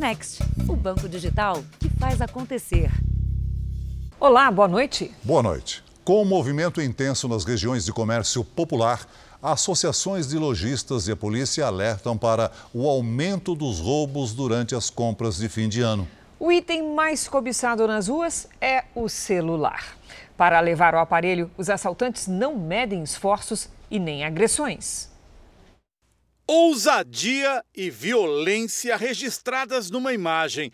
[0.00, 2.90] Next, o banco digital que faz acontecer.
[4.18, 5.14] Olá, boa noite.
[5.22, 5.84] Boa noite.
[6.02, 9.06] Com o movimento intenso nas regiões de comércio popular,
[9.42, 15.36] associações de lojistas e a polícia alertam para o aumento dos roubos durante as compras
[15.36, 16.08] de fim de ano.
[16.38, 19.98] O item mais cobiçado nas ruas é o celular.
[20.34, 25.09] Para levar o aparelho, os assaltantes não medem esforços e nem agressões.
[26.52, 30.72] Ousadia e violência registradas numa imagem.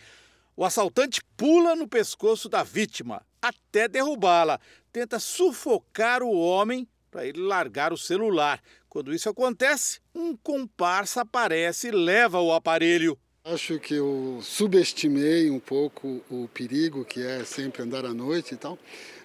[0.56, 4.58] O assaltante pula no pescoço da vítima até derrubá-la.
[4.90, 8.58] Tenta sufocar o homem para ele largar o celular.
[8.88, 13.18] Quando isso acontece, um comparsa aparece e leva o aparelho.
[13.44, 18.56] Acho que eu subestimei um pouco o perigo que é sempre andar à noite e
[18.56, 18.78] tal.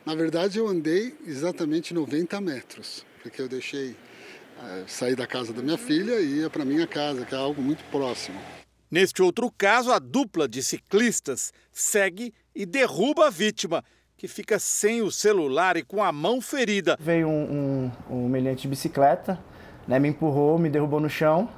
[0.05, 3.95] Na verdade, eu andei exatamente 90 metros, porque eu deixei
[4.63, 7.61] é, sair da casa da minha filha e ia para minha casa, que é algo
[7.61, 8.39] muito próximo.
[8.89, 13.84] Neste outro caso, a dupla de ciclistas segue e derruba a vítima,
[14.17, 16.98] que fica sem o celular e com a mão ferida.
[16.99, 19.39] Veio um, um, um de bicicleta,
[19.87, 21.49] né, me empurrou, me derrubou no chão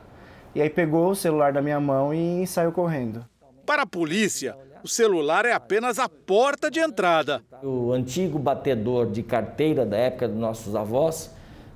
[0.56, 3.26] e aí pegou o celular da minha mão e saiu correndo.
[3.66, 7.42] Para a polícia, o celular é apenas a porta de entrada.
[7.64, 11.31] O antigo batedor de carteira da época dos nossos avós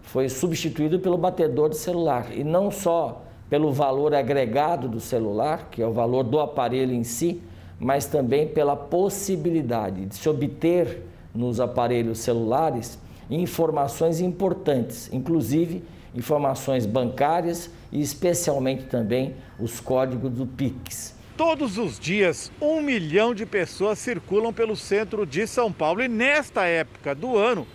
[0.07, 2.27] foi substituído pelo batedor de celular.
[2.35, 7.03] E não só pelo valor agregado do celular, que é o valor do aparelho em
[7.03, 7.41] si,
[7.79, 11.03] mas também pela possibilidade de se obter
[11.35, 12.97] nos aparelhos celulares
[13.29, 15.83] informações importantes, inclusive
[16.15, 21.15] informações bancárias e especialmente também os códigos do Pix.
[21.35, 26.65] Todos os dias, um milhão de pessoas circulam pelo centro de São Paulo e nesta
[26.65, 27.67] época do ano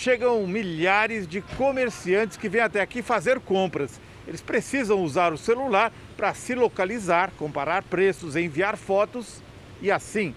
[0.00, 4.00] chegam milhares de comerciantes que vêm até aqui fazer compras.
[4.26, 9.42] Eles precisam usar o celular para se localizar, comparar preços, enviar fotos
[9.82, 10.34] e assim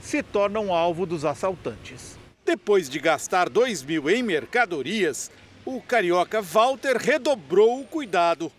[0.00, 2.16] se tornam alvo dos assaltantes.
[2.44, 5.32] Depois de gastar 2 mil em mercadorias,
[5.64, 8.52] o carioca Walter redobrou o cuidado.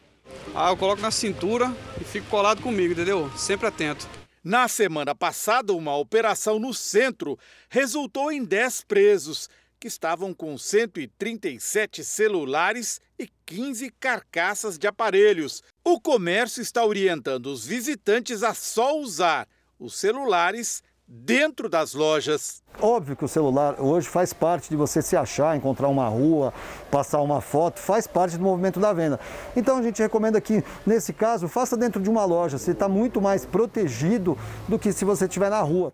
[0.53, 3.31] Ah, eu coloco na cintura e fico colado comigo, entendeu?
[3.37, 4.07] Sempre atento.
[4.43, 7.39] Na semana passada, uma operação no centro
[7.69, 9.49] resultou em 10 presos
[9.83, 15.61] que estavam com 137 celulares e 15 carcaças de aparelhos.
[15.83, 19.45] O comércio está orientando os visitantes a só usar
[19.77, 22.63] os celulares dentro das lojas.
[22.79, 26.53] Óbvio que o celular hoje faz parte de você se achar, encontrar uma rua,
[26.89, 29.19] passar uma foto, faz parte do movimento da venda.
[29.53, 32.57] Então a gente recomenda que, nesse caso, faça dentro de uma loja.
[32.57, 35.91] Você está muito mais protegido do que se você estiver na rua.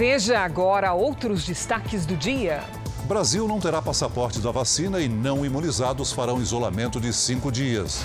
[0.00, 2.64] Veja agora outros destaques do dia.
[3.04, 8.02] Brasil não terá passaporte da vacina e não imunizados farão isolamento de cinco dias.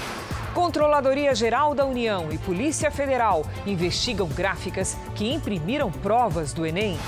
[0.54, 7.00] Controladoria Geral da União e Polícia Federal investigam gráficas que imprimiram provas do Enem.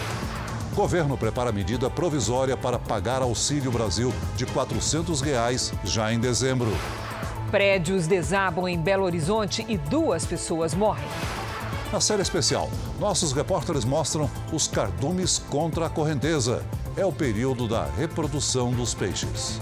[0.74, 6.72] Governo prepara medida provisória para pagar Auxílio Brasil de 400 reais já em dezembro.
[7.52, 11.04] Prédios desabam em Belo Horizonte e duas pessoas morrem.
[11.92, 16.66] Na série especial, nossos repórteres mostram os cardumes contra a correnteza.
[16.98, 19.62] É o período da reprodução dos peixes.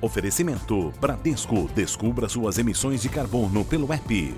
[0.00, 1.68] Oferecimento Bradesco.
[1.74, 4.34] Descubra suas emissões de carbono pelo app.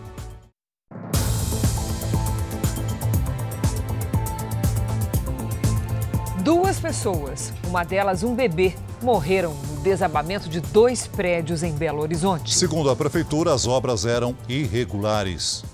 [6.86, 12.54] Pessoas, uma delas um bebê, morreram no desabamento de dois prédios em Belo Horizonte.
[12.54, 15.64] Segundo a prefeitura, as obras eram irregulares.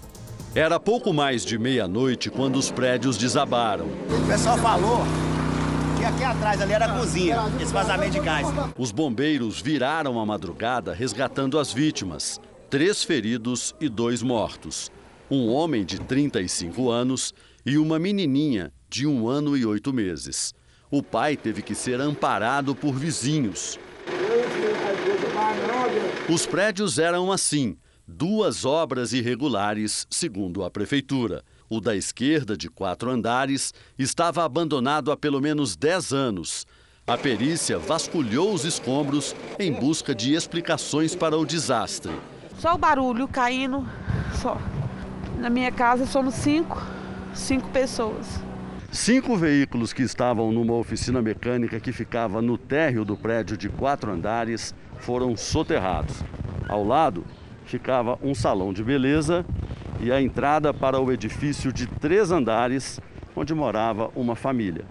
[0.55, 3.89] Era pouco mais de meia-noite quando os prédios desabaram.
[3.89, 5.03] O pessoal falou
[6.01, 8.49] e aqui atrás ali era a cozinha, esse vazamento de gás.
[8.79, 12.41] Os bombeiros viraram a madrugada resgatando as vítimas.
[12.71, 14.91] Três feridos e dois mortos.
[15.31, 17.35] Um homem de 35 anos
[17.67, 20.55] e uma menininha de um ano e oito meses.
[20.93, 23.81] O pai teve que ser amparado por vizinhos.
[26.29, 31.43] Os prédios eram assim, duas obras irregulares, segundo a prefeitura.
[31.67, 36.67] O da esquerda, de quatro andares, estava abandonado há pelo menos 10 anos.
[37.07, 42.13] A perícia vasculhou os escombros em busca de explicações para o desastre.
[42.59, 43.89] Só o barulho caindo,
[44.43, 44.59] só.
[45.39, 46.77] Na minha casa somos cinco,
[47.35, 48.52] cinco pessoas.
[48.95, 54.13] Cinco veículos que estavam numa oficina mecânica que ficava no térreo do prédio de quatro
[54.13, 56.23] andares foram soterrados.
[56.69, 57.25] Ao lado
[57.65, 59.47] ficava um salão de beleza
[59.99, 63.01] e a entrada para o edifício de três andares,
[63.35, 64.85] onde morava uma família.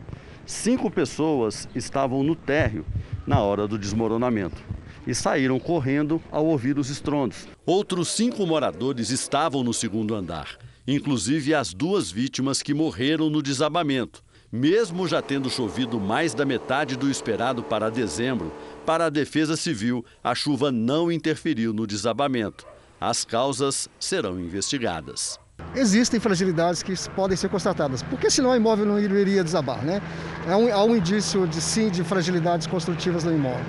[0.48, 2.84] Cinco pessoas estavam no térreo
[3.28, 4.64] na hora do desmoronamento
[5.06, 7.48] e saíram correndo ao ouvir os estrondos.
[7.68, 10.58] Outros cinco moradores estavam no segundo andar,
[10.88, 14.24] inclusive as duas vítimas que morreram no desabamento.
[14.52, 18.52] Mesmo já tendo chovido mais da metade do esperado para dezembro,
[18.86, 22.66] para a Defesa Civil, a chuva não interferiu no desabamento.
[23.00, 25.40] As causas serão investigadas.
[25.76, 30.02] Existem fragilidades que podem ser constatadas, porque senão o imóvel não iria desabar, né?
[30.48, 33.66] Há um, há um indício de sim de fragilidades construtivas no imóvel.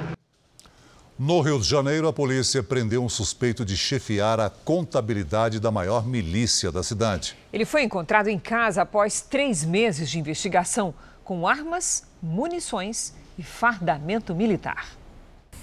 [1.19, 6.07] No Rio de Janeiro, a polícia prendeu um suspeito de chefiar a contabilidade da maior
[6.07, 7.37] milícia da cidade.
[7.53, 14.35] Ele foi encontrado em casa após três meses de investigação, com armas, munições e fardamento
[14.35, 14.97] militar.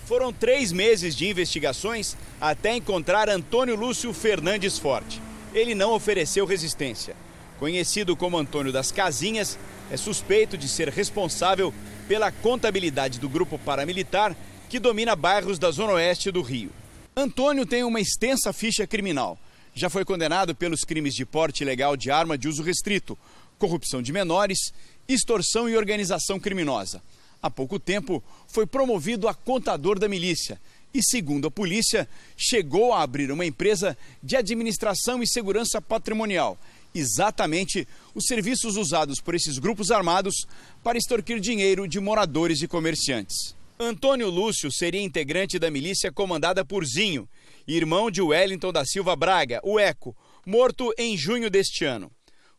[0.06, 5.20] Foram três meses de investigações até encontrar Antônio Lúcio Fernandes Forte.
[5.52, 7.16] Ele não ofereceu resistência.
[7.58, 9.58] Conhecido como Antônio das Casinhas,
[9.92, 11.74] é suspeito de ser responsável
[12.08, 14.36] pela contabilidade do grupo paramilitar
[14.70, 16.70] que domina bairros da zona oeste do Rio.
[17.18, 19.38] Antônio tem uma extensa ficha criminal.
[19.74, 23.18] Já foi condenado pelos crimes de porte ilegal de arma de uso restrito,
[23.58, 24.72] corrupção de menores,
[25.08, 27.02] extorsão e organização criminosa.
[27.42, 30.62] Há pouco tempo foi promovido a contador da milícia
[30.94, 32.08] e, segundo a polícia,
[32.38, 36.60] chegou a abrir uma empresa de administração e segurança patrimonial.
[36.94, 40.46] Exatamente os serviços usados por esses grupos armados
[40.84, 43.59] para extorquir dinheiro de moradores e comerciantes.
[43.82, 47.30] Antônio Lúcio seria integrante da milícia comandada por Zinho,
[47.66, 50.14] irmão de Wellington da Silva Braga, o Eco,
[50.46, 52.12] morto em junho deste ano.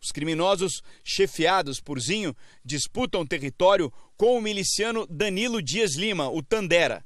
[0.02, 2.34] Os criminosos, chefiados por Zinho,
[2.64, 7.04] disputam território com o miliciano Danilo Dias Lima, o Tandera.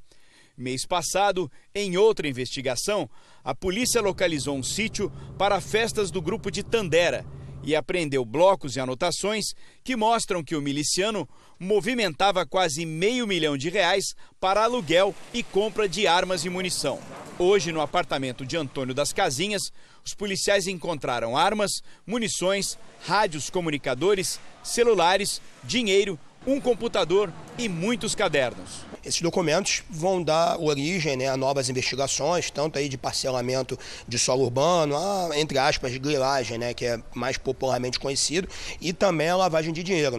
[0.57, 3.11] Mês passado, em outra investigação,
[3.43, 7.27] a polícia localizou um sítio para festas do grupo de Tandera
[7.67, 9.47] e apreendeu blocos e anotações
[9.83, 11.29] que mostram que o miliciano
[11.59, 16.99] movimentava quase meio milhão de reais para aluguel e compra de armas e munição.
[17.39, 19.63] Hoje, no apartamento de Antônio das Casinhas,
[20.05, 28.85] os policiais encontraram armas, munições, rádios comunicadores, celulares, dinheiro, um computador e muitos cadernos.
[29.05, 34.45] Esses documentos vão dar origem né, a novas investigações, tanto aí de parcelamento de solo
[34.45, 38.49] urbano, a, entre aspas, grilagem, né, que é mais popularmente conhecido,
[38.81, 40.19] e também a lavagem de dinheiro.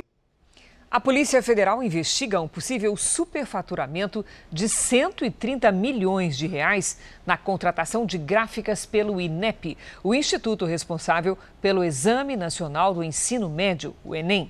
[0.89, 8.17] A Polícia Federal investiga um possível superfaturamento de 130 milhões de reais na contratação de
[8.17, 14.49] gráficas pelo INEP, o instituto responsável pelo Exame Nacional do Ensino Médio, o Enem.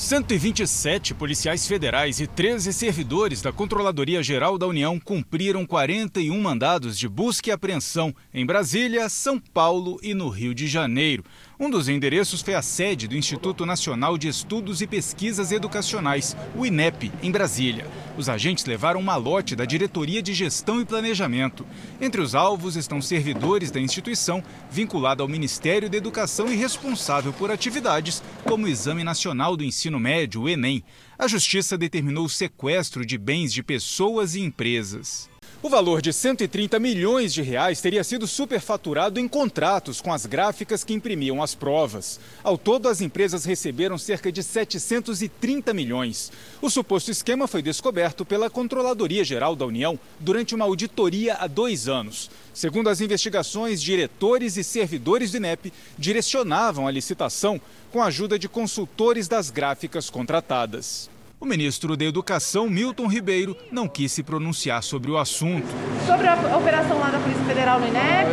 [0.00, 7.06] 127 policiais federais e 13 servidores da Controladoria Geral da União cumpriram 41 mandados de
[7.06, 11.22] busca e apreensão em Brasília, São Paulo e no Rio de Janeiro.
[11.62, 16.64] Um dos endereços foi a sede do Instituto Nacional de Estudos e Pesquisas Educacionais, o
[16.64, 17.86] INEP, em Brasília.
[18.16, 21.66] Os agentes levaram um malote da Diretoria de Gestão e Planejamento.
[22.00, 27.50] Entre os alvos estão servidores da instituição vinculada ao Ministério da Educação e responsável por
[27.50, 30.82] atividades como o Exame Nacional do Ensino Médio, o Enem.
[31.18, 35.28] A Justiça determinou o sequestro de bens de pessoas e empresas.
[35.62, 40.82] O valor de 130 milhões de reais teria sido superfaturado em contratos com as gráficas
[40.82, 42.18] que imprimiam as provas.
[42.42, 46.32] Ao todo, as empresas receberam cerca de 730 milhões.
[46.62, 51.88] O suposto esquema foi descoberto pela Controladoria Geral da União durante uma auditoria há dois
[51.88, 52.30] anos.
[52.54, 57.60] Segundo as investigações, diretores e servidores do INEP direcionavam a licitação
[57.92, 61.09] com a ajuda de consultores das gráficas contratadas.
[61.40, 65.66] O ministro da Educação, Milton Ribeiro, não quis se pronunciar sobre o assunto.
[66.06, 68.30] Sobre a operação lá da Polícia Federal no INEP.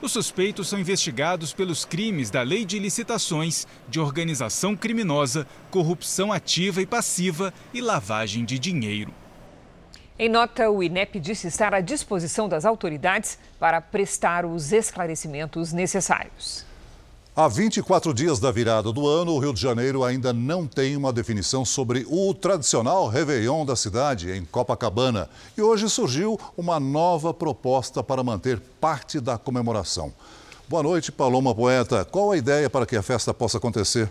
[0.00, 6.80] Os suspeitos são investigados pelos crimes da Lei de Licitações, de organização criminosa, corrupção ativa
[6.80, 9.12] e passiva e lavagem de dinheiro.
[10.16, 16.69] Em nota, o INEP disse estar à disposição das autoridades para prestar os esclarecimentos necessários.
[17.34, 21.12] Há 24 dias da virada do ano, o Rio de Janeiro ainda não tem uma
[21.12, 25.30] definição sobre o tradicional Réveillon da cidade, em Copacabana.
[25.56, 30.12] E hoje surgiu uma nova proposta para manter parte da comemoração.
[30.68, 32.04] Boa noite, Paloma Poeta.
[32.04, 34.10] Qual a ideia para que a festa possa acontecer?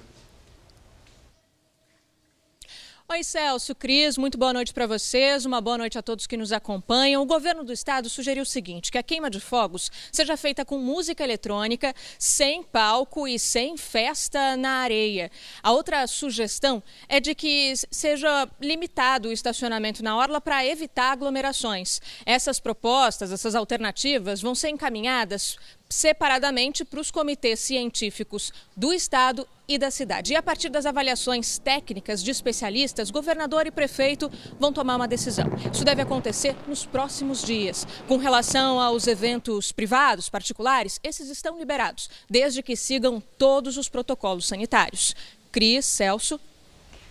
[3.11, 6.51] Oi, Celso, Cris, muito boa noite para vocês, uma boa noite a todos que nos
[6.51, 7.23] acompanham.
[7.23, 10.77] O governo do estado sugeriu o seguinte: que a queima de fogos seja feita com
[10.77, 15.31] música eletrônica, sem palco e sem festa na areia.
[15.63, 21.99] A outra sugestão é de que seja limitado o estacionamento na orla para evitar aglomerações.
[22.27, 25.57] Essas propostas, essas alternativas, vão ser encaminhadas
[25.89, 30.33] separadamente para os comitês científicos do Estado e da cidade.
[30.33, 35.47] E a partir das avaliações técnicas de especialistas, governador e prefeito vão tomar uma decisão.
[35.73, 37.87] Isso deve acontecer nos próximos dias.
[38.07, 44.47] Com relação aos eventos privados, particulares, esses estão liberados, desde que sigam todos os protocolos
[44.47, 45.15] sanitários.
[45.51, 46.39] Cris, Celso.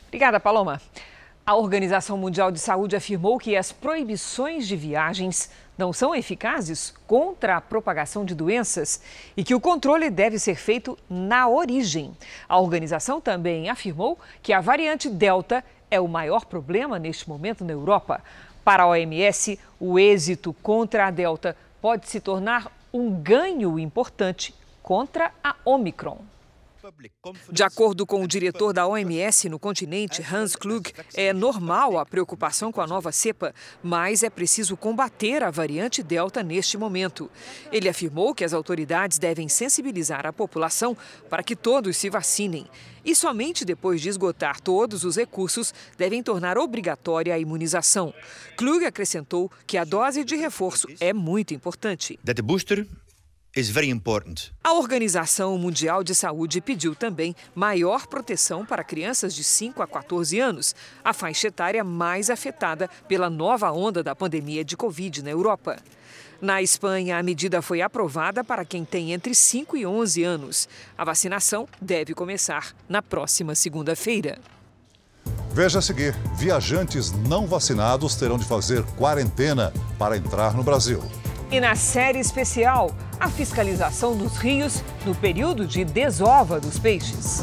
[0.06, 0.80] Obrigada, Paloma.
[1.48, 7.56] A Organização Mundial de Saúde afirmou que as proibições de viagens não são eficazes contra
[7.56, 9.00] a propagação de doenças
[9.34, 12.14] e que o controle deve ser feito na origem.
[12.46, 17.72] A organização também afirmou que a variante Delta é o maior problema neste momento na
[17.72, 18.22] Europa.
[18.62, 25.32] Para a OMS, o êxito contra a Delta pode se tornar um ganho importante contra
[25.42, 26.18] a Omicron.
[27.50, 32.72] De acordo com o diretor da OMS no continente, Hans Klug, é normal a preocupação
[32.72, 37.30] com a nova cepa, mas é preciso combater a variante Delta neste momento.
[37.70, 40.96] Ele afirmou que as autoridades devem sensibilizar a população
[41.28, 42.66] para que todos se vacinem.
[43.04, 48.12] E somente depois de esgotar todos os recursos, devem tornar obrigatória a imunização.
[48.56, 52.18] Klug acrescentou que a dose de reforço é muito importante.
[52.42, 52.86] Booster
[53.58, 54.52] is very important.
[54.62, 60.38] A Organização Mundial de Saúde pediu também maior proteção para crianças de 5 a 14
[60.38, 60.74] anos,
[61.04, 65.76] a faixa etária mais afetada pela nova onda da pandemia de Covid na Europa.
[66.40, 70.68] Na Espanha, a medida foi aprovada para quem tem entre 5 e 11 anos.
[70.96, 74.38] A vacinação deve começar na próxima segunda-feira.
[75.52, 81.02] Veja a seguir: viajantes não vacinados terão de fazer quarentena para entrar no Brasil.
[81.50, 87.42] E na série especial, a fiscalização dos rios no período de desova dos peixes.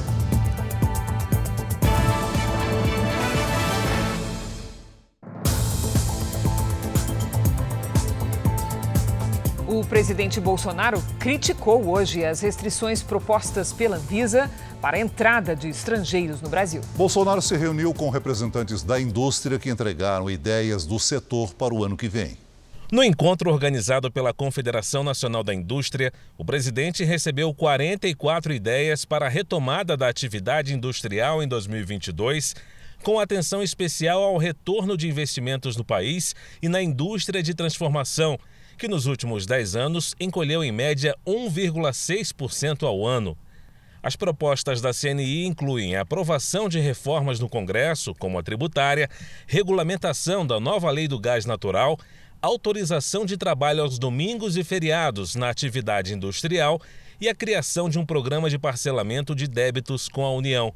[9.68, 16.40] O presidente Bolsonaro criticou hoje as restrições propostas pela Anvisa para a entrada de estrangeiros
[16.42, 16.82] no Brasil.
[16.96, 21.98] Bolsonaro se reuniu com representantes da indústria que entregaram ideias do setor para o ano
[21.98, 22.45] que vem.
[22.92, 29.30] No encontro organizado pela Confederação Nacional da Indústria, o presidente recebeu 44 ideias para a
[29.30, 32.56] retomada da atividade industrial em 2022,
[33.02, 38.38] com atenção especial ao retorno de investimentos no país e na indústria de transformação,
[38.78, 43.36] que nos últimos 10 anos encolheu em média 1,6% ao ano.
[44.06, 49.10] As propostas da CNI incluem a aprovação de reformas no Congresso, como a tributária,
[49.48, 51.98] regulamentação da nova lei do gás natural,
[52.46, 56.80] autorização de trabalho aos domingos e feriados na atividade industrial
[57.20, 60.72] e a criação de um programa de parcelamento de débitos com a União.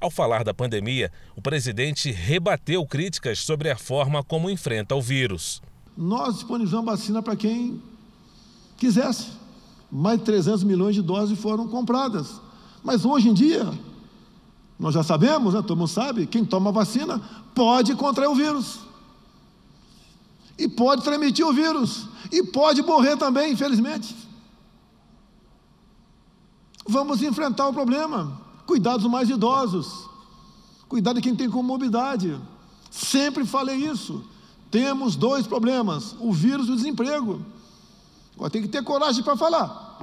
[0.00, 5.60] Ao falar da pandemia, o presidente rebateu críticas sobre a forma como enfrenta o vírus.
[5.96, 7.82] Nós disponibilizamos vacina para quem
[8.76, 9.32] quisesse.
[9.90, 12.40] Mais de 300 milhões de doses foram compradas.
[12.82, 13.66] Mas hoje em dia,
[14.78, 17.20] nós já sabemos, né, todo mundo sabe, quem toma vacina
[17.54, 18.93] pode contrair o vírus
[20.58, 24.14] e pode transmitir o vírus e pode morrer também, infelizmente.
[26.86, 28.40] Vamos enfrentar o problema.
[28.66, 30.08] Cuidar dos mais idosos.
[30.88, 32.38] Cuidar de quem tem comorbidade.
[32.90, 34.24] Sempre falei isso.
[34.70, 37.44] Temos dois problemas: o vírus e o desemprego.
[38.34, 39.94] Agora tem que ter coragem para falar.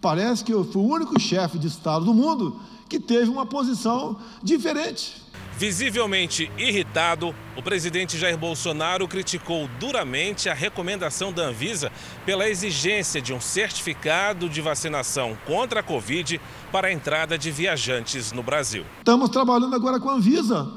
[0.00, 4.18] Parece que eu fui o único chefe de Estado do mundo que teve uma posição
[4.42, 5.22] diferente.
[5.56, 11.92] Visivelmente irritado, o presidente Jair Bolsonaro criticou duramente a recomendação da Anvisa
[12.26, 16.40] pela exigência de um certificado de vacinação contra a Covid
[16.72, 18.84] para a entrada de viajantes no Brasil.
[18.98, 20.72] Estamos trabalhando agora com a Anvisa,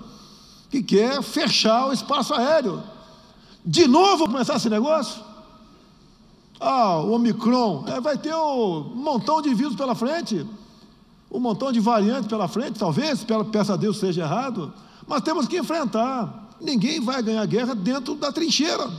[0.69, 2.83] que quer fechar o espaço aéreo.
[3.65, 5.23] De novo começar esse negócio?
[6.59, 10.45] Ah, o Omicron, é, vai ter um montão de vírus pela frente
[11.31, 14.73] um montão de variantes pela frente, talvez, peça a Deus seja errado,
[15.07, 16.55] mas temos que enfrentar.
[16.59, 18.89] Ninguém vai ganhar guerra dentro da trincheira.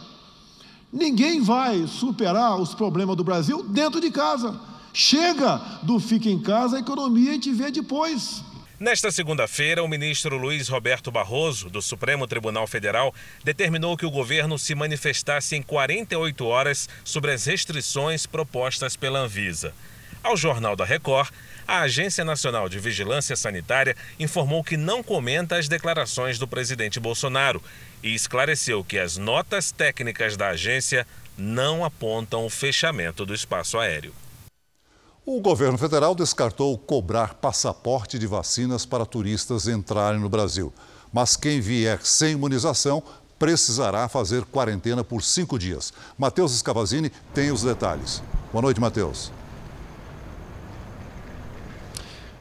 [0.92, 4.58] Ninguém vai superar os problemas do Brasil dentro de casa.
[4.92, 8.42] Chega do fica em casa, a economia a gente vê depois.
[8.80, 14.56] Nesta segunda-feira, o ministro Luiz Roberto Barroso, do Supremo Tribunal Federal, determinou que o governo
[14.56, 19.75] se manifestasse em 48 horas sobre as restrições propostas pela Anvisa.
[20.23, 21.30] Ao Jornal da Record,
[21.68, 27.62] a Agência Nacional de Vigilância Sanitária informou que não comenta as declarações do presidente Bolsonaro
[28.02, 31.06] e esclareceu que as notas técnicas da agência
[31.37, 34.14] não apontam o fechamento do espaço aéreo.
[35.26, 40.72] O governo federal descartou cobrar passaporte de vacinas para turistas entrarem no Brasil.
[41.12, 43.02] Mas quem vier sem imunização
[43.38, 45.92] precisará fazer quarentena por cinco dias.
[46.16, 48.22] Matheus Scavazini tem os detalhes.
[48.50, 49.30] Boa noite, Matheus.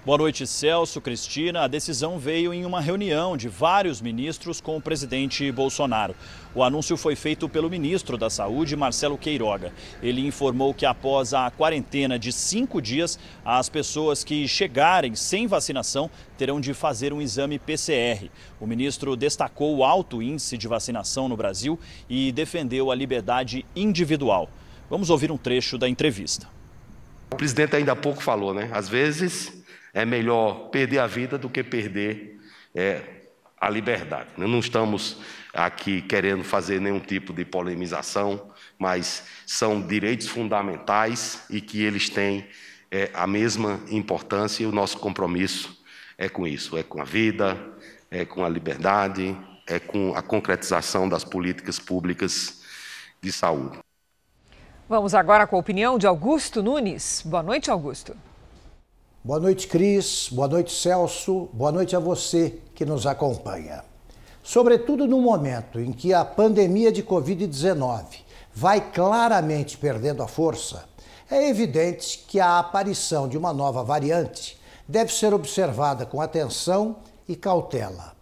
[0.08, 1.64] Boa noite, Celso, Cristina.
[1.64, 6.16] A decisão veio em uma reunião de vários ministros com o presidente Bolsonaro.
[6.56, 9.74] O anúncio foi feito pelo ministro da Saúde, Marcelo Queiroga.
[10.02, 16.10] Ele informou que após a quarentena de cinco dias, as pessoas que chegarem sem vacinação
[16.38, 18.32] terão de fazer um exame PCR.
[18.62, 21.78] O ministro destacou o alto índice de vacinação no Brasil
[22.10, 24.50] e defendeu a liberdade individual.
[24.90, 26.48] Vamos ouvir um trecho da entrevista.
[27.30, 28.70] O presidente ainda há pouco falou, né?
[28.72, 29.57] Às vezes
[29.98, 32.40] é melhor perder a vida do que perder
[32.76, 33.02] é,
[33.60, 34.30] a liberdade.
[34.38, 35.18] Não estamos
[35.52, 42.48] aqui querendo fazer nenhum tipo de polemização, mas são direitos fundamentais e que eles têm
[42.92, 45.84] é, a mesma importância e o nosso compromisso
[46.16, 47.58] é com isso, é com a vida,
[48.12, 49.36] é com a liberdade,
[49.66, 52.62] é com a concretização das políticas públicas
[53.20, 53.80] de saúde.
[54.88, 57.24] Vamos agora com a opinião de Augusto Nunes.
[57.26, 58.16] Boa noite, Augusto.
[59.28, 60.30] Boa noite, Cris.
[60.32, 61.50] Boa noite, Celso.
[61.52, 63.84] Boa noite a você que nos acompanha.
[64.42, 68.06] Sobretudo no momento em que a pandemia de Covid-19
[68.54, 70.86] vai claramente perdendo a força,
[71.30, 74.58] é evidente que a aparição de uma nova variante
[74.88, 76.96] deve ser observada com atenção
[77.28, 78.14] e cautela.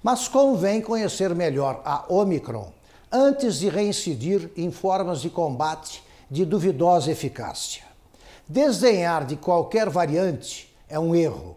[0.00, 2.70] Mas convém conhecer melhor a Omicron
[3.10, 7.91] antes de reincidir em formas de combate de duvidosa eficácia.
[8.48, 11.56] Desdenhar de qualquer variante é um erro.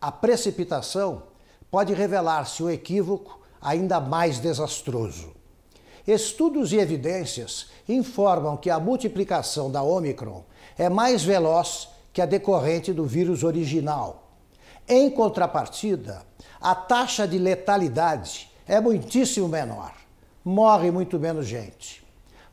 [0.00, 1.24] A precipitação
[1.70, 5.32] pode revelar-se um equívoco ainda mais desastroso.
[6.06, 10.42] Estudos e evidências informam que a multiplicação da Omicron
[10.76, 14.32] é mais veloz que a decorrente do vírus original.
[14.88, 16.22] Em contrapartida,
[16.60, 19.92] a taxa de letalidade é muitíssimo menor.
[20.44, 22.04] Morre muito menos gente.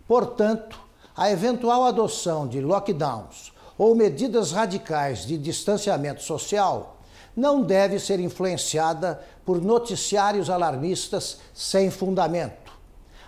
[0.07, 0.79] Portanto,
[1.15, 6.97] a eventual adoção de lockdowns ou medidas radicais de distanciamento social
[7.33, 12.73] não deve ser influenciada por noticiários alarmistas sem fundamento.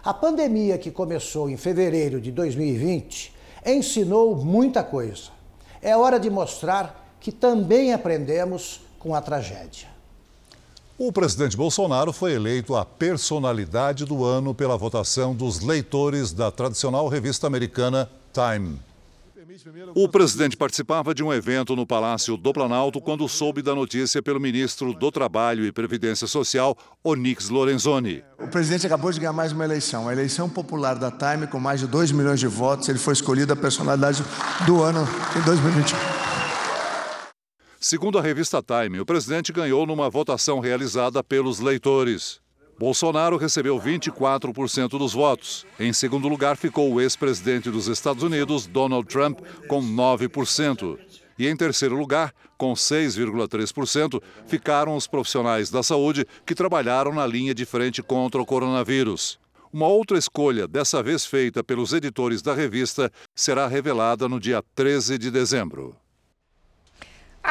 [0.04, 3.34] A pandemia que começou em fevereiro de 2020
[3.66, 5.30] ensinou muita coisa.
[5.82, 9.88] É hora de mostrar que também aprendemos com a tragédia.
[10.98, 17.08] O presidente Bolsonaro foi eleito a personalidade do ano pela votação dos leitores da tradicional
[17.08, 18.91] revista americana Time.
[19.96, 24.40] O presidente participava de um evento no Palácio do Planalto quando soube da notícia pelo
[24.40, 28.24] ministro do Trabalho e Previdência Social, Onix Lorenzoni.
[28.40, 31.80] O presidente acabou de ganhar mais uma eleição, a eleição popular da Time, com mais
[31.80, 32.88] de 2 milhões de votos.
[32.88, 34.24] Ele foi escolhido a personalidade
[34.66, 35.98] do ano em 2021.
[37.80, 42.40] Segundo a revista Time, o presidente ganhou numa votação realizada pelos leitores.
[42.78, 45.66] Bolsonaro recebeu 24% dos votos.
[45.80, 50.98] Em segundo lugar ficou o ex-presidente dos Estados Unidos, Donald Trump, com 9%.
[51.38, 57.54] E em terceiro lugar, com 6,3%, ficaram os profissionais da saúde que trabalharam na linha
[57.54, 59.40] de frente contra o coronavírus.
[59.74, 65.18] Uma outra escolha, dessa vez feita pelos editores da revista, será revelada no dia 13
[65.18, 65.96] de dezembro.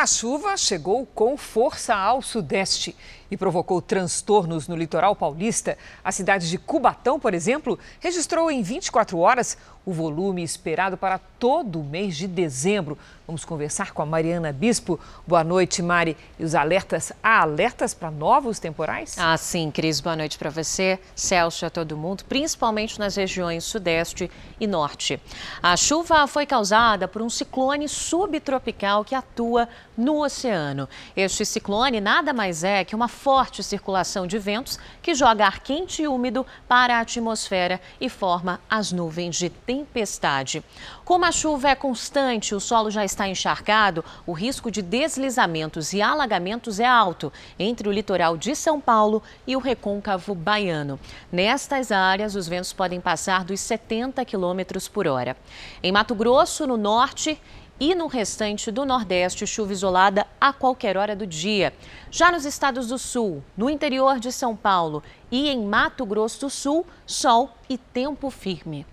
[0.00, 2.96] A chuva chegou com força ao sudeste
[3.30, 5.76] e provocou transtornos no litoral paulista.
[6.02, 11.80] A cidade de Cubatão, por exemplo, registrou em 24 horas o volume esperado para todo
[11.80, 12.98] o mês de dezembro.
[13.26, 14.98] Vamos conversar com a Mariana Bispo.
[15.26, 16.16] Boa noite, Mari.
[16.38, 19.16] E os alertas, há alertas para novos temporais?
[19.18, 20.00] Ah, sim, Cris.
[20.00, 25.20] Boa noite para você, Celso, a todo mundo, principalmente nas regiões sudeste e norte.
[25.62, 30.88] A chuva foi causada por um ciclone subtropical que atua no oceano.
[31.14, 36.02] Este ciclone nada mais é que uma forte circulação de ventos que joga ar quente
[36.02, 40.64] e úmido para a atmosfera e forma as nuvens de tempestade.
[41.04, 46.02] Como a chuva é constante, o solo já está encharcado, o risco de deslizamentos e
[46.02, 50.98] alagamentos é alto entre o litoral de São Paulo e o recôncavo baiano.
[51.30, 55.36] Nestas áreas, os ventos podem passar dos 70 quilômetros por hora.
[55.80, 57.40] Em Mato Grosso, no norte,
[57.78, 61.72] e no restante do Nordeste, chuva isolada a qualquer hora do dia.
[62.10, 66.50] Já nos estados do Sul, no interior de São Paulo e em Mato Grosso do
[66.50, 68.84] Sul, sol e tempo firme.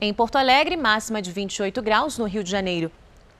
[0.00, 2.88] Em Porto Alegre, máxima de 28 graus, no Rio de Janeiro,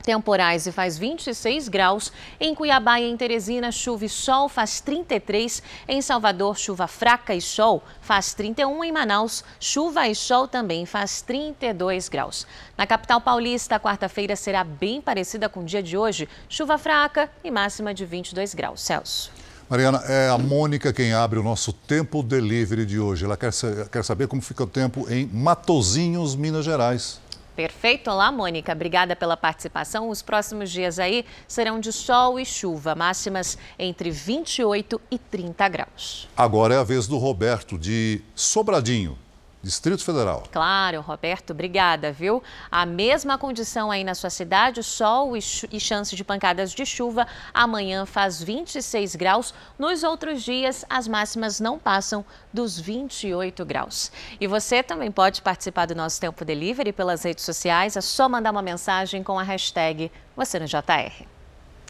[0.03, 2.13] temporais e faz 26 graus.
[2.41, 5.63] Em Cuiabá e em Teresina, chuva e sol faz 33.
[5.87, 8.83] Em Salvador, chuva fraca e sol faz 31.
[8.83, 12.45] Em Manaus, chuva e sol também faz 32 graus.
[12.77, 16.29] Na capital paulista, quarta-feira será bem parecida com o dia de hoje.
[16.49, 18.81] Chuva fraca e máxima de 22 graus.
[18.81, 19.31] Celso.
[19.69, 23.27] Mariana, é a Mônica quem abre o nosso tempo delivery de hoje.
[23.27, 23.53] Ela quer,
[23.93, 27.21] quer saber como fica o tempo em Matozinhos, Minas Gerais.
[27.55, 28.11] Perfeito.
[28.11, 28.73] Olá, Mônica.
[28.73, 30.09] Obrigada pela participação.
[30.09, 36.29] Os próximos dias aí serão de sol e chuva, máximas entre 28 e 30 graus.
[36.35, 39.19] Agora é a vez do Roberto, de Sobradinho.
[39.61, 40.45] Distrito Federal.
[40.53, 42.43] Claro, Roberto, obrigada, viu?
[42.71, 45.41] A mesma condição aí na sua cidade, sol e,
[45.73, 47.27] e chance de pancadas de chuva.
[47.53, 49.53] Amanhã faz 26 graus.
[49.77, 54.13] Nos outros dias, as máximas não passam dos 28 graus.
[54.41, 57.97] E você também pode participar do nosso Tempo Delivery pelas redes sociais.
[57.97, 61.27] É só mandar uma mensagem com a hashtag você no JR.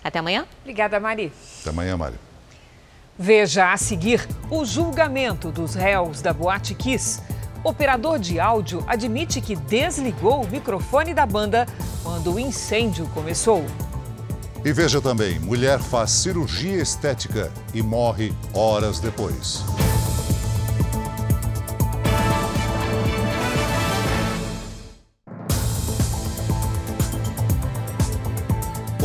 [0.02, 0.46] Até amanhã.
[0.62, 1.30] Obrigada, Mari.
[1.60, 2.14] Até amanhã, Mari.
[3.18, 7.20] Veja a seguir o julgamento dos réus da Boate Kiss.
[7.64, 11.66] Operador de áudio admite que desligou o microfone da banda
[12.02, 13.64] quando o incêndio começou.
[14.64, 19.64] E veja também: mulher faz cirurgia estética e morre horas depois.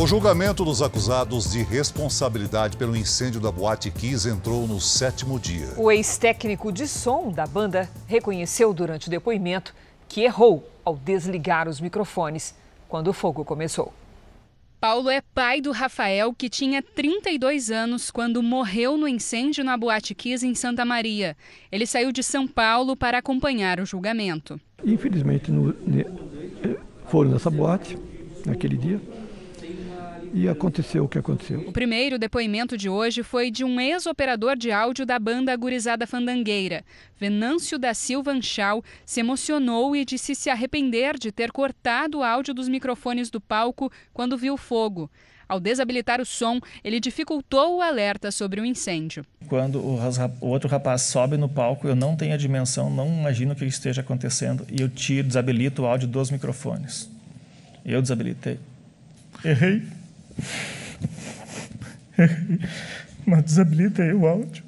[0.04, 5.68] O julgamento dos acusados de responsabilidade pelo incêndio da Boate Kiss entrou no sétimo dia.
[5.78, 9.74] O ex-técnico de som da banda reconheceu durante o depoimento
[10.06, 12.54] que errou ao desligar os microfones
[12.86, 13.94] quando o fogo começou.
[14.78, 20.14] Paulo é pai do Rafael, que tinha 32 anos quando morreu no incêndio na Boate
[20.14, 21.34] Kiss em Santa Maria.
[21.72, 24.60] Ele saiu de São Paulo para acompanhar o julgamento.
[24.84, 25.74] Infelizmente, no,
[27.06, 27.96] foram nessa boate
[28.44, 29.00] naquele dia
[30.34, 31.60] e aconteceu o que aconteceu.
[31.60, 36.84] O primeiro depoimento de hoje foi de um ex-operador de áudio da banda Gurizada Fandangueira.
[37.16, 42.52] Venâncio da Silva Anchal se emocionou e disse se arrepender de ter cortado o áudio
[42.52, 45.08] dos microfones do palco quando viu fogo.
[45.48, 49.24] Ao desabilitar o som, ele dificultou o alerta sobre o incêndio.
[49.46, 50.00] Quando o,
[50.40, 54.00] outro rapaz sobe no palco, eu não tenho a dimensão, não imagino o que esteja
[54.00, 57.08] acontecendo e eu tiro, desabilito o áudio dos microfones.
[57.84, 58.58] Eu desabilitei.
[59.44, 59.82] Errei.
[63.26, 64.64] Mas desabilita aí o áudio.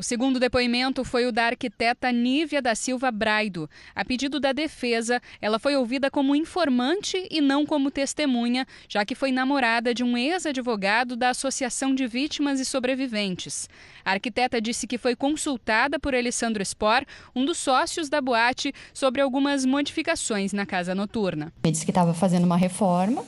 [0.00, 3.68] O segundo depoimento foi o da arquiteta Nívia da Silva Braido.
[3.94, 9.14] A pedido da defesa, ela foi ouvida como informante e não como testemunha, já que
[9.14, 13.68] foi namorada de um ex-advogado da Associação de Vítimas e Sobreviventes.
[14.02, 17.04] A arquiteta disse que foi consultada por Alessandro Spor,
[17.36, 21.52] um dos sócios da boate, sobre algumas modificações na casa noturna.
[21.62, 23.22] Ele disse que estava fazendo uma reforma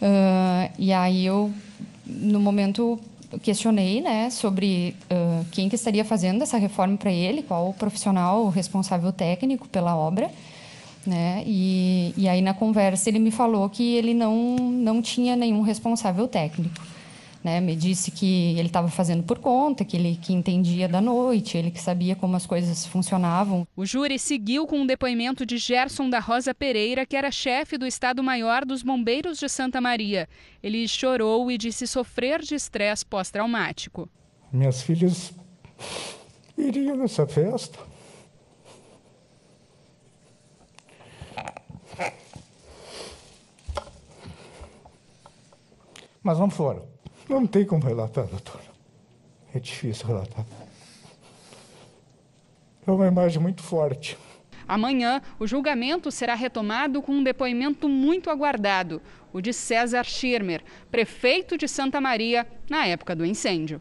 [0.00, 1.52] Uh, e aí eu,
[2.06, 2.98] no momento,
[3.42, 8.48] questionei né, sobre uh, quem que estaria fazendo essa reforma para ele, qual o profissional
[8.48, 10.30] responsável técnico pela obra.
[11.06, 11.42] Né?
[11.46, 16.28] E, e aí, na conversa, ele me falou que ele não, não tinha nenhum responsável
[16.28, 16.89] técnico.
[17.42, 21.56] Né, me disse que ele estava fazendo por conta, que ele que entendia da noite,
[21.56, 23.66] ele que sabia como as coisas funcionavam.
[23.74, 27.86] O júri seguiu com o depoimento de Gerson da Rosa Pereira, que era chefe do
[27.86, 30.28] Estado-Maior dos Bombeiros de Santa Maria.
[30.62, 34.06] Ele chorou e disse sofrer de estresse pós-traumático.
[34.52, 35.32] Minhas filhas
[36.58, 37.78] iriam nessa festa.
[46.22, 46.89] Mas vamos fora.
[47.30, 48.60] Não tem como relatar, doutor.
[49.54, 50.44] É difícil relatar.
[52.84, 54.18] É uma imagem muito forte.
[54.66, 59.00] Amanhã, o julgamento será retomado com um depoimento muito aguardado,
[59.32, 63.80] o de César Schirmer, prefeito de Santa Maria, na época do incêndio.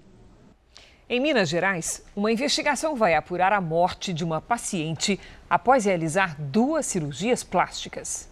[1.10, 6.86] Em Minas Gerais, uma investigação vai apurar a morte de uma paciente após realizar duas
[6.86, 8.29] cirurgias plásticas.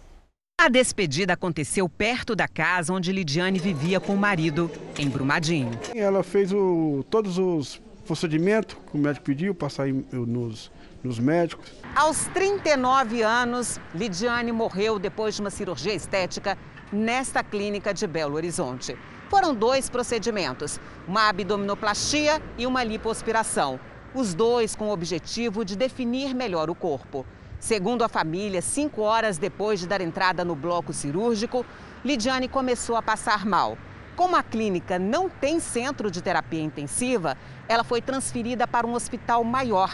[0.60, 4.68] A despedida aconteceu perto da casa onde Lidiane vivia com o marido,
[4.98, 5.70] em Brumadinho.
[5.94, 10.68] Ela fez o, todos os procedimentos que o médico pediu, passar nos,
[11.00, 11.70] nos médicos.
[11.94, 16.58] Aos 39 anos, Lidiane morreu depois de uma cirurgia estética
[16.92, 18.96] nesta clínica de Belo Horizonte.
[19.30, 23.78] Foram dois procedimentos, uma abdominoplastia e uma lipoaspiração,
[24.12, 27.24] os dois com o objetivo de definir melhor o corpo.
[27.60, 31.66] Segundo a família, cinco horas depois de dar entrada no bloco cirúrgico,
[32.04, 33.76] Lidiane começou a passar mal.
[34.14, 37.36] Como a clínica não tem centro de terapia intensiva,
[37.68, 39.92] ela foi transferida para um hospital maior,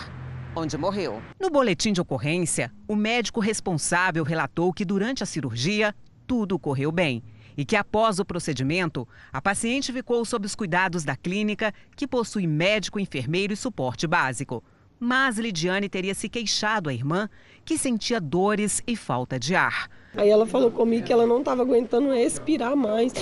[0.54, 1.22] onde morreu.
[1.40, 5.94] No boletim de ocorrência, o médico responsável relatou que durante a cirurgia
[6.26, 7.22] tudo correu bem
[7.56, 12.46] e que após o procedimento, a paciente ficou sob os cuidados da clínica, que possui
[12.46, 14.62] médico, enfermeiro e suporte básico
[15.04, 17.28] Mas Lidiane teria se queixado à irmã
[17.62, 19.90] que sentia dores e falta de ar.
[20.16, 23.12] Aí ela falou comigo que ela não estava aguentando respirar mais.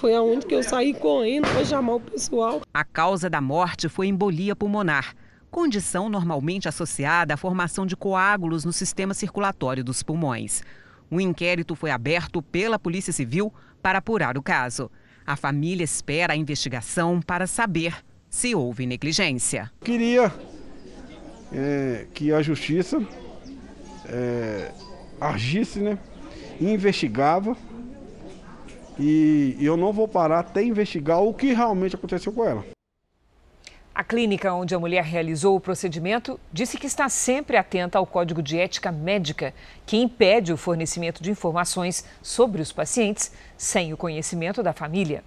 [0.00, 2.62] Foi aonde que eu saí correndo para chamar o pessoal.
[2.72, 5.14] A causa da morte foi embolia pulmonar,
[5.50, 10.62] condição normalmente associada à formação de coágulos no sistema circulatório dos pulmões.
[11.10, 14.90] Um inquérito foi aberto pela Polícia Civil para apurar o caso.
[15.26, 17.94] A família espera a investigação para saber
[18.30, 19.70] se houve negligência.
[19.82, 20.32] Queria
[21.52, 23.02] é, que a justiça
[24.08, 24.70] é,
[25.20, 25.98] agisse, né?
[26.60, 27.56] investigava
[28.98, 32.64] e eu não vou parar até investigar o que realmente aconteceu com ela.
[33.94, 38.42] A clínica onde a mulher realizou o procedimento disse que está sempre atenta ao código
[38.42, 39.54] de ética médica,
[39.86, 45.24] que impede o fornecimento de informações sobre os pacientes sem o conhecimento da família.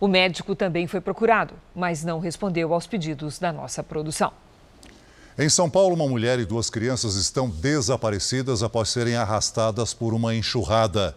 [0.00, 4.32] O médico também foi procurado, mas não respondeu aos pedidos da nossa produção.
[5.40, 10.34] Em São Paulo, uma mulher e duas crianças estão desaparecidas após serem arrastadas por uma
[10.34, 11.14] enxurrada.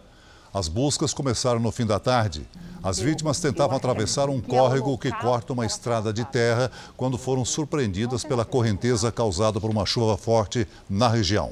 [0.54, 2.48] As buscas começaram no fim da tarde.
[2.84, 8.22] As vítimas tentavam atravessar um córrego que corta uma estrada de terra quando foram surpreendidas
[8.22, 11.50] pela correnteza causada por uma chuva forte na região.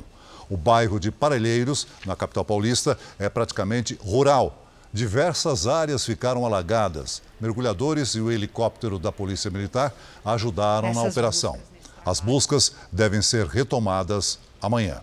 [0.48, 4.64] O bairro de Parelheiros, na capital paulista, é praticamente rural.
[4.92, 7.20] Diversas áreas ficaram alagadas.
[7.40, 9.92] Mergulhadores e o helicóptero da Polícia Militar
[10.24, 11.59] ajudaram na operação.
[12.04, 15.00] As buscas devem ser retomadas amanhã.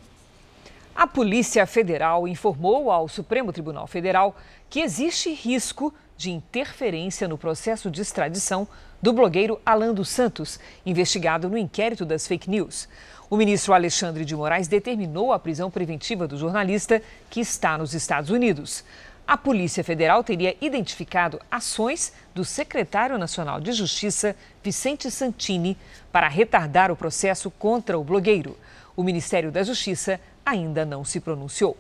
[0.96, 4.36] A Polícia Federal informou ao Supremo Tribunal Federal
[4.68, 8.68] que existe risco de interferência no processo de extradição
[9.00, 12.90] do blogueiro Alan dos Santos, investigado no inquérito das fake news.
[13.30, 18.32] O ministro Alexandre de Moraes determinou a prisão preventiva do jornalista, que está nos Estados
[18.32, 18.84] Unidos
[19.28, 25.78] a Polícia Federal teria identificado ações do secretário nacional de Justiça, Vicente Santini,
[26.14, 28.58] para retardar o processo contra o blogueiro.
[28.96, 31.76] O Ministério da Justiça ainda não se pronunciou.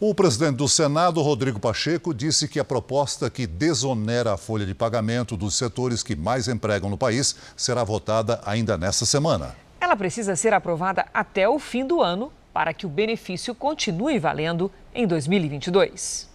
[0.00, 4.74] O presidente do Senado, Rodrigo Pacheco, disse que a proposta que desonera a folha de
[4.74, 9.54] pagamento dos setores que mais empregam no país será votada ainda nesta semana.
[9.80, 14.70] Ela precisa ser aprovada até o fim do ano para que o benefício continue valendo
[14.92, 16.33] em 2022.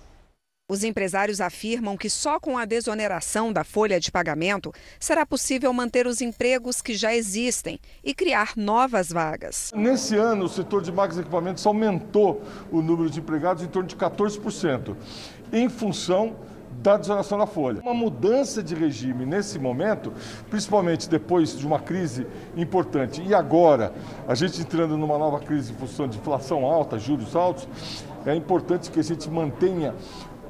[0.69, 6.05] Os empresários afirmam que só com a desoneração da folha de pagamento será possível manter
[6.05, 9.71] os empregos que já existem e criar novas vagas.
[9.75, 13.89] Nesse ano, o setor de máquinas e equipamentos aumentou o número de empregados em torno
[13.89, 14.95] de 14%,
[15.51, 16.35] em função
[16.83, 17.81] da desonação da folha.
[17.81, 20.13] Uma mudança de regime nesse momento,
[20.51, 23.91] principalmente depois de uma crise importante e agora
[24.27, 27.67] a gente entrando numa nova crise em função de inflação alta, juros altos,
[28.25, 29.93] é importante que a gente mantenha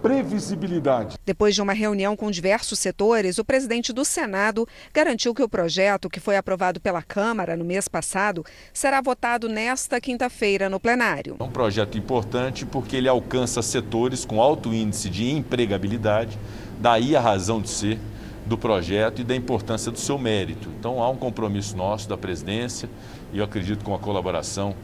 [0.01, 1.17] previsibilidade.
[1.25, 6.09] Depois de uma reunião com diversos setores, o presidente do Senado garantiu que o projeto,
[6.09, 11.35] que foi aprovado pela Câmara no mês passado, será votado nesta quinta-feira no plenário.
[11.39, 16.37] É um projeto importante porque ele alcança setores com alto índice de empregabilidade,
[16.79, 17.99] daí a razão de ser
[18.45, 20.69] do projeto e da importância do seu mérito.
[20.79, 22.89] Então há um compromisso nosso da presidência
[23.31, 24.75] e eu acredito com a colaboração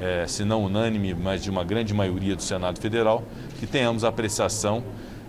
[0.00, 3.22] é, se não unânime, mas de uma grande maioria do Senado Federal,
[3.64, 4.84] que tenhamos apreciação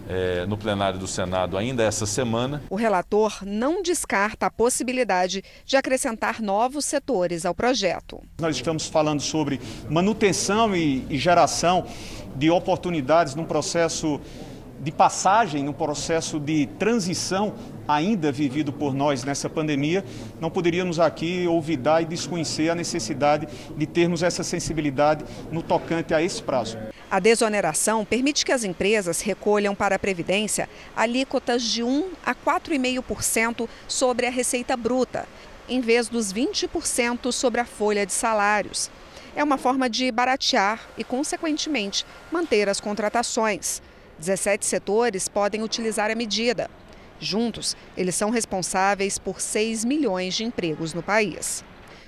[0.07, 2.61] é, no plenário do Senado ainda essa semana.
[2.69, 8.21] O relator não descarta a possibilidade de acrescentar novos setores ao projeto.
[8.39, 11.85] Nós estamos falando sobre manutenção e, e geração
[12.35, 14.19] de oportunidades num processo
[14.81, 17.53] de passagem, num processo de transição
[17.87, 20.03] ainda vivido por nós nessa pandemia,
[20.39, 26.21] não poderíamos aqui olvidar e desconhecer a necessidade de termos essa sensibilidade no tocante a
[26.21, 26.77] esse prazo.
[27.09, 33.69] A desoneração permite que as empresas recolham para a Previdência alíquotas de 1 a 4,5%
[33.87, 35.27] sobre a receita bruta,
[35.69, 38.89] em vez dos 20% sobre a folha de salários.
[39.35, 43.81] É uma forma de baratear e, consequentemente, manter as contratações.
[44.17, 46.69] 17 setores podem utilizar a medida.
[47.19, 51.63] Juntos, eles são responsáveis por 6 milhões de empregos no país.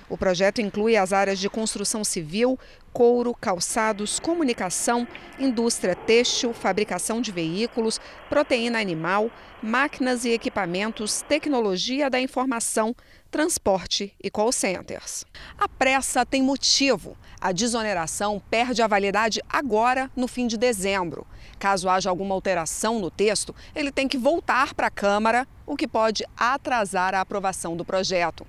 [0.08, 2.58] O projeto inclui as áreas de construção civil,
[2.92, 5.06] couro, calçados, comunicação,
[5.38, 9.30] indústria têxtil, fabricação de veículos, proteína animal,
[9.62, 12.96] máquinas e equipamentos, tecnologia da informação,
[13.30, 15.24] transporte e call centers.
[15.58, 17.16] A pressa tem motivo.
[17.40, 21.26] A desoneração perde a validade agora, no fim de dezembro.
[21.58, 25.86] Caso haja alguma alteração no texto, ele tem que voltar para a Câmara, o que
[25.86, 28.46] pode atrasar a aprovação do projeto.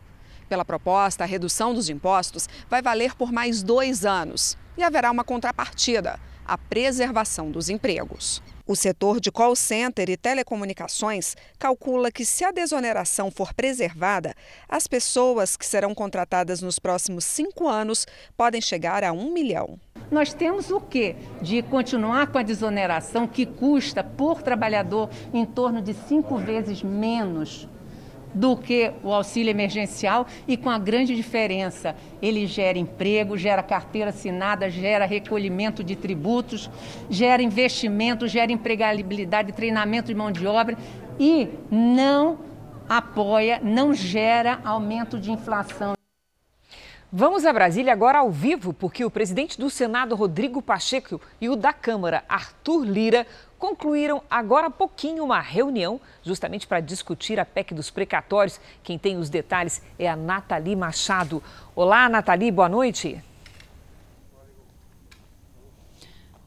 [0.49, 5.23] Pela proposta, a redução dos impostos vai valer por mais dois anos e haverá uma
[5.23, 8.41] contrapartida a preservação dos empregos.
[8.65, 14.33] O setor de call center e telecomunicações calcula que, se a desoneração for preservada,
[14.67, 19.79] as pessoas que serão contratadas nos próximos cinco anos podem chegar a um milhão.
[20.11, 21.15] Nós temos o quê?
[21.39, 27.67] De continuar com a desoneração que custa por trabalhador em torno de cinco vezes menos
[28.33, 34.09] do que o auxílio emergencial e com a grande diferença, ele gera emprego, gera carteira
[34.09, 36.69] assinada, gera recolhimento de tributos,
[37.09, 40.77] gera investimento, gera empregabilidade, treinamento de mão de obra
[41.19, 42.39] e não
[42.87, 45.98] apoia, não gera aumento de inflação.
[47.11, 51.55] Vamos a Brasília agora ao vivo, porque o presidente do Senado, Rodrigo Pacheco, e o
[51.55, 53.25] da Câmara, Arthur Lira,
[53.57, 58.61] concluíram agora há pouquinho uma reunião justamente para discutir a PEC dos precatórios.
[58.83, 61.41] Quem tem os detalhes é a Nathalie Machado.
[61.75, 63.19] Olá, Nathalie, boa noite.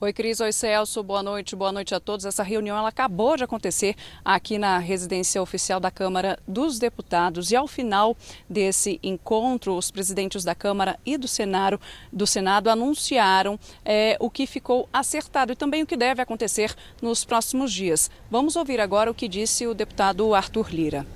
[0.05, 0.41] Oi, Cris.
[0.41, 1.01] Oi, Celso.
[1.01, 1.55] Boa noite.
[1.55, 2.27] Boa noite a todos.
[2.27, 7.53] Essa reunião ela acabou de acontecer aqui na residência oficial da Câmara dos Deputados.
[7.53, 8.17] E ao final
[8.51, 11.81] desse encontro, os presidentes da Câmara e do Senado,
[12.13, 17.25] do Senado anunciaram é, o que ficou acertado e também o que deve acontecer nos
[17.25, 18.11] próximos dias.
[18.29, 21.07] Vamos ouvir agora o que disse o deputado Arthur Lira.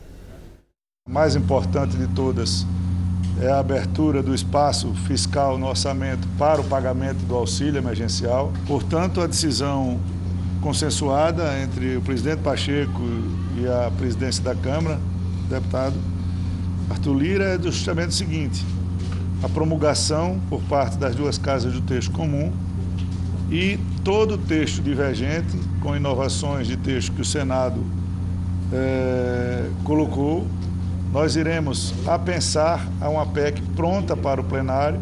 [1.08, 2.64] A mais importante de todas
[3.40, 8.52] é a abertura do espaço fiscal no orçamento para o pagamento do auxílio emergencial.
[8.66, 10.00] Portanto, a decisão
[10.62, 13.02] consensuada entre o presidente Pacheco
[13.58, 14.98] e a presidência da Câmara,
[15.48, 15.94] deputado
[16.88, 18.64] Arthur Lira, é justamente o seguinte:
[19.42, 22.52] a promulgação por parte das duas casas do texto comum
[23.50, 27.84] e todo o texto divergente, com inovações de texto que o Senado
[28.72, 30.46] é, colocou,
[31.16, 35.00] nós iremos a pensar a uma PEC pronta para o plenário.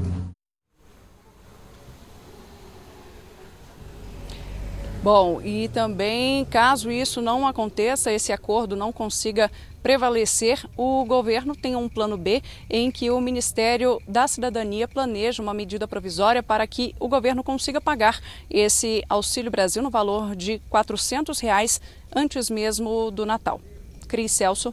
[5.02, 9.50] Bom, e também, caso isso não aconteça, esse acordo não consiga
[9.82, 15.52] prevalecer, o governo tem um plano B em que o Ministério da Cidadania planeja uma
[15.52, 21.40] medida provisória para que o governo consiga pagar esse Auxílio Brasil no valor de 400
[21.40, 21.80] reais
[22.14, 23.60] antes mesmo do Natal.
[24.06, 24.72] Cris Celso.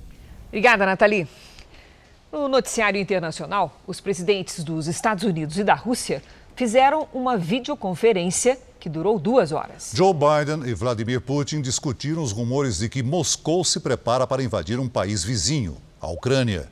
[0.52, 1.26] Obrigada, Nathalie.
[2.30, 6.22] No noticiário internacional, os presidentes dos Estados Unidos e da Rússia
[6.58, 9.94] fizeram uma videoconferência que durou duas horas.
[9.96, 14.78] Joe Biden e Vladimir Putin discutiram os rumores de que Moscou se prepara para invadir
[14.78, 16.70] um país vizinho, a Ucrânia.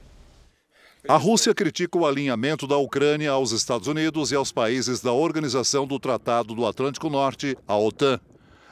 [1.07, 5.87] A Rússia critica o alinhamento da Ucrânia aos Estados Unidos e aos países da Organização
[5.87, 8.19] do Tratado do Atlântico Norte, a OTAN.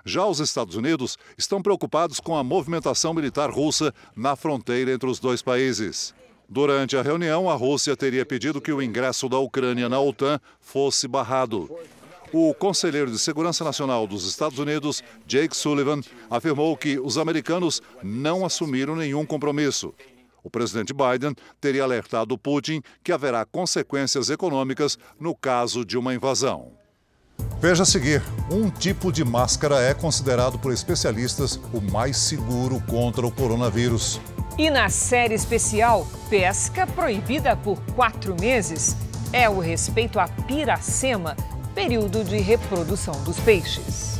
[0.07, 5.19] Já os Estados Unidos estão preocupados com a movimentação militar russa na fronteira entre os
[5.19, 6.15] dois países.
[6.47, 11.09] Durante a reunião, a Rússia teria pedido que o ingresso da Ucrânia na OTAN fosse
[11.09, 11.69] barrado.
[12.31, 18.45] O conselheiro de Segurança Nacional dos Estados Unidos, Jake Sullivan, afirmou que os americanos não
[18.45, 19.93] assumiram nenhum compromisso.
[20.41, 26.76] O presidente Biden teria alertado Putin que haverá consequências econômicas no caso de uma invasão.
[27.59, 33.25] Veja a seguir: um tipo de máscara é considerado por especialistas o mais seguro contra
[33.25, 34.21] o coronavírus.
[34.57, 38.95] E na série especial, pesca proibida por quatro meses.
[39.33, 41.35] É o respeito à piracema,
[41.75, 44.17] período de reprodução dos peixes.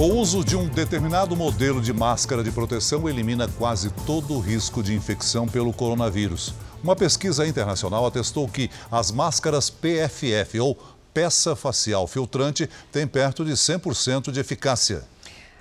[0.00, 4.82] O uso de um determinado modelo de máscara de proteção elimina quase todo o risco
[4.82, 6.54] de infecção pelo coronavírus.
[6.82, 10.74] Uma pesquisa internacional atestou que as máscaras PFF, ou
[11.12, 15.04] peça facial filtrante, têm perto de 100% de eficácia.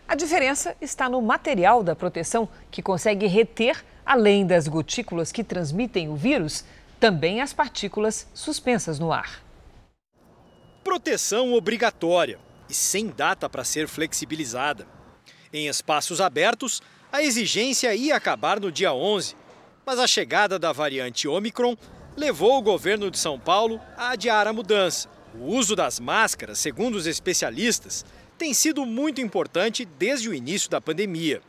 [0.07, 6.07] A diferença está no material da proteção, que consegue reter, além das gotículas que transmitem
[6.07, 6.63] o vírus,
[6.97, 9.43] também as partículas suspensas no ar.
[10.81, 14.87] Proteção obrigatória e sem data para ser flexibilizada.
[15.51, 19.35] Em espaços abertos, a exigência ia acabar no dia 11,
[19.85, 21.75] mas a chegada da variante Omicron
[22.15, 25.09] levou o governo de São Paulo a adiar a mudança.
[25.33, 28.05] O uso das máscaras, segundo os especialistas,
[28.37, 31.41] tem sido muito importante desde o início da pandemia.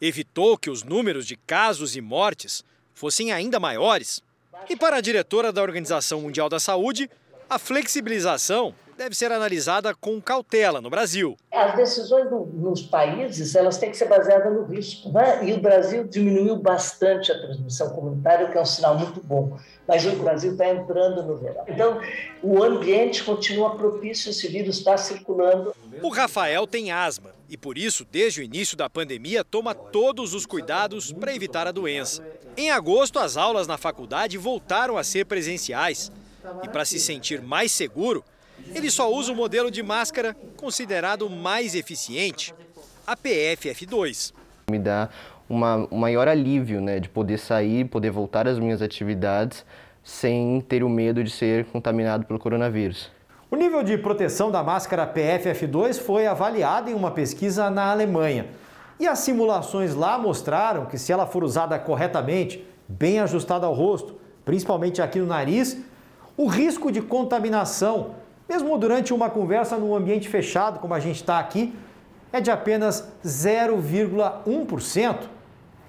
[0.00, 4.22] Evitou que os números de casos e mortes fossem ainda maiores.
[4.68, 7.10] E para a diretora da Organização Mundial da Saúde,
[7.48, 11.36] a flexibilização deve ser analisada com cautela no Brasil.
[11.52, 15.10] As decisões no, nos países elas têm que ser baseadas no risco.
[15.10, 15.48] Né?
[15.48, 19.58] E o Brasil diminuiu bastante a transmissão comunitária, o que é um sinal muito bom.
[19.88, 21.64] Mas o Brasil está entrando no verão.
[21.66, 22.00] Então,
[22.42, 25.74] o ambiente continua propício, esse vírus está circulando.
[26.00, 30.46] O Rafael tem asma e, por isso, desde o início da pandemia, toma todos os
[30.46, 32.24] cuidados para evitar a doença.
[32.56, 36.12] Em agosto, as aulas na faculdade voltaram a ser presenciais.
[36.62, 38.24] E para se sentir mais seguro,
[38.74, 42.54] ele só usa o modelo de máscara considerado mais eficiente,
[43.06, 44.32] a PFF2.
[44.70, 45.08] Me dá
[45.48, 49.64] uma, um maior alívio né, de poder sair, poder voltar às minhas atividades
[50.02, 53.10] sem ter o medo de ser contaminado pelo coronavírus.
[53.50, 58.46] O nível de proteção da máscara PFF2 foi avaliado em uma pesquisa na Alemanha.
[58.98, 64.18] E as simulações lá mostraram que, se ela for usada corretamente, bem ajustada ao rosto,
[64.44, 65.76] principalmente aqui no nariz,
[66.36, 68.14] o risco de contaminação
[68.48, 71.72] mesmo durante uma conversa num ambiente fechado, como a gente está aqui,
[72.32, 75.28] é de apenas 0,1%.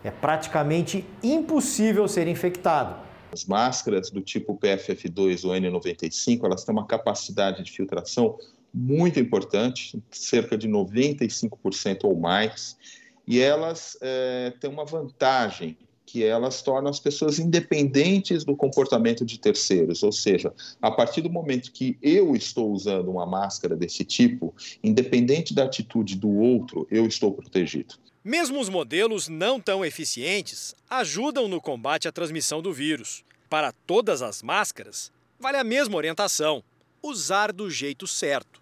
[0.04, 3.02] É praticamente impossível ser infectado.
[3.32, 8.38] As máscaras do tipo PFF2 ou N95, elas têm uma capacidade de filtração
[8.74, 12.78] muito importante, cerca de 95% ou mais,
[13.26, 15.78] e elas é, têm uma vantagem
[16.14, 21.30] que elas tornam as pessoas independentes do comportamento de terceiros, ou seja, a partir do
[21.30, 24.54] momento que eu estou usando uma máscara desse tipo,
[24.84, 27.96] independente da atitude do outro, eu estou protegido.
[28.24, 33.24] Mesmo os modelos não tão eficientes ajudam no combate à transmissão do vírus.
[33.50, 36.64] Para todas as máscaras, vale a mesma orientação:
[37.02, 38.62] usar do jeito certo.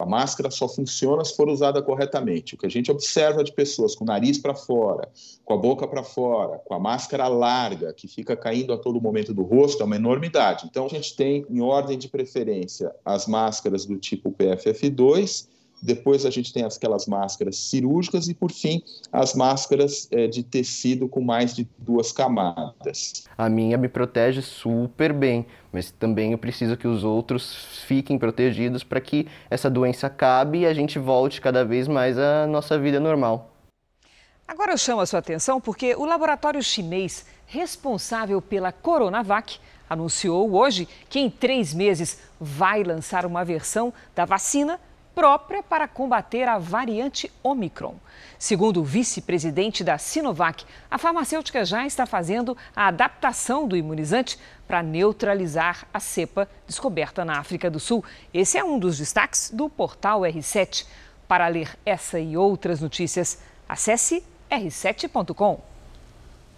[0.00, 2.54] A máscara só funciona se for usada corretamente.
[2.54, 5.10] O que a gente observa de pessoas com o nariz para fora,
[5.44, 9.34] com a boca para fora, com a máscara larga, que fica caindo a todo momento
[9.34, 10.66] do rosto, é uma enormidade.
[10.70, 15.46] Então, a gente tem, em ordem de preferência, as máscaras do tipo PFF2
[15.82, 21.08] depois a gente tem aquelas máscaras cirúrgicas e, por fim, as máscaras é, de tecido
[21.08, 23.24] com mais de duas camadas.
[23.36, 28.84] A minha me protege super bem, mas também eu preciso que os outros fiquem protegidos
[28.84, 33.00] para que essa doença acabe e a gente volte cada vez mais à nossa vida
[33.00, 33.54] normal.
[34.46, 39.58] Agora eu chamo a sua atenção porque o laboratório chinês responsável pela Coronavac
[39.88, 44.78] anunciou hoje que em três meses vai lançar uma versão da vacina
[45.20, 47.94] própria para combater a variante Omicron.
[48.38, 54.82] Segundo o vice-presidente da Sinovac, a farmacêutica já está fazendo a adaptação do imunizante para
[54.82, 58.02] neutralizar a cepa descoberta na África do Sul.
[58.32, 60.86] Esse é um dos destaques do portal R7.
[61.28, 65.60] Para ler essa e outras notícias, acesse r7.com.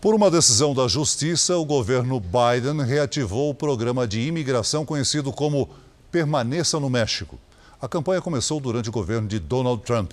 [0.00, 5.68] Por uma decisão da Justiça, o governo Biden reativou o programa de imigração conhecido como
[6.12, 7.40] Permaneça no México.
[7.82, 10.12] A campanha começou durante o governo de Donald Trump.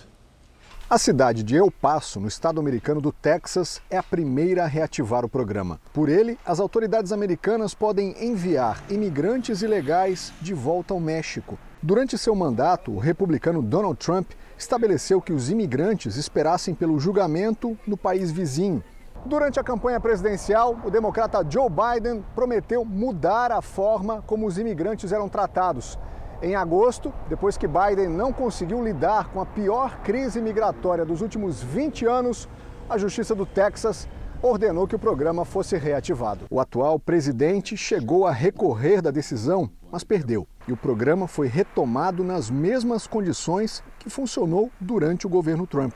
[0.89, 5.24] A cidade de El Paso, no estado americano do Texas, é a primeira a reativar
[5.24, 5.80] o programa.
[5.93, 11.59] Por ele, as autoridades americanas podem enviar imigrantes ilegais de volta ao México.
[11.80, 17.95] Durante seu mandato, o republicano Donald Trump estabeleceu que os imigrantes esperassem pelo julgamento no
[17.95, 18.84] país vizinho.
[19.28, 25.11] Durante a campanha presidencial, o democrata Joe Biden prometeu mudar a forma como os imigrantes
[25.11, 25.99] eram tratados.
[26.42, 31.62] Em agosto, depois que Biden não conseguiu lidar com a pior crise migratória dos últimos
[31.62, 32.48] 20 anos,
[32.90, 34.08] a Justiça do Texas
[34.42, 36.46] ordenou que o programa fosse reativado.
[36.50, 40.48] O atual presidente chegou a recorrer da decisão, mas perdeu.
[40.66, 45.94] E o programa foi retomado nas mesmas condições que funcionou durante o governo Trump.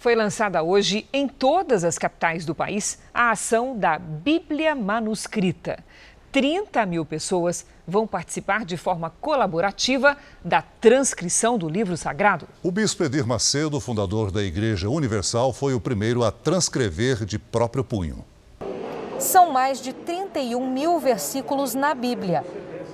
[0.00, 5.84] Foi lançada hoje em todas as capitais do país a ação da Bíblia Manuscrita.
[6.32, 12.46] 30 mil pessoas vão participar de forma colaborativa da transcrição do livro sagrado.
[12.62, 17.82] O bispo Edir Macedo, fundador da Igreja Universal, foi o primeiro a transcrever de próprio
[17.82, 18.24] punho.
[19.18, 22.44] São mais de 31 mil versículos na Bíblia.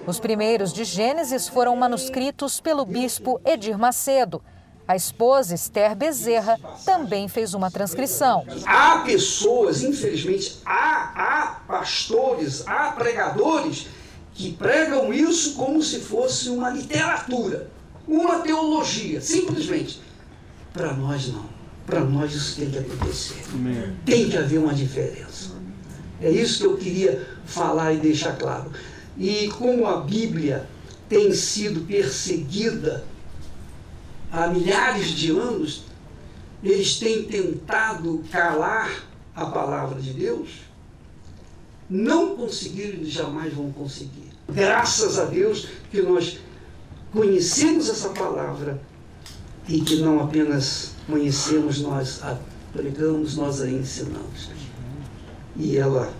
[0.06, 4.42] Os primeiros de Gênesis foram manuscritos pelo bispo Edir Macedo.
[4.88, 8.46] A esposa Esther Bezerra também fez uma transcrição.
[8.64, 13.88] Há pessoas, infelizmente, há, há pastores, há pregadores
[14.32, 17.68] que pregam isso como se fosse uma literatura,
[18.06, 20.00] uma teologia, simplesmente.
[20.72, 21.46] Para nós, não.
[21.84, 23.42] Para nós, isso tem que acontecer.
[24.04, 25.50] Tem que haver uma diferença.
[26.20, 28.70] É isso que eu queria falar e deixar claro.
[29.18, 30.68] E como a Bíblia
[31.08, 33.04] tem sido perseguida
[34.36, 35.84] há milhares de anos,
[36.62, 40.50] eles têm tentado calar a palavra de Deus,
[41.88, 44.30] não conseguiram e jamais vão conseguir.
[44.48, 46.38] Graças a Deus que nós
[47.12, 48.80] conhecemos essa palavra
[49.68, 52.36] e que não apenas conhecemos, nós a
[52.72, 54.50] pregamos, nós a ensinamos.
[55.56, 56.12] E ela,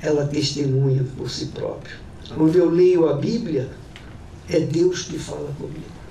[0.00, 1.94] ela testemunha por si própria.
[2.36, 3.70] Quando eu leio a Bíblia,
[4.48, 6.03] é Deus que fala comigo.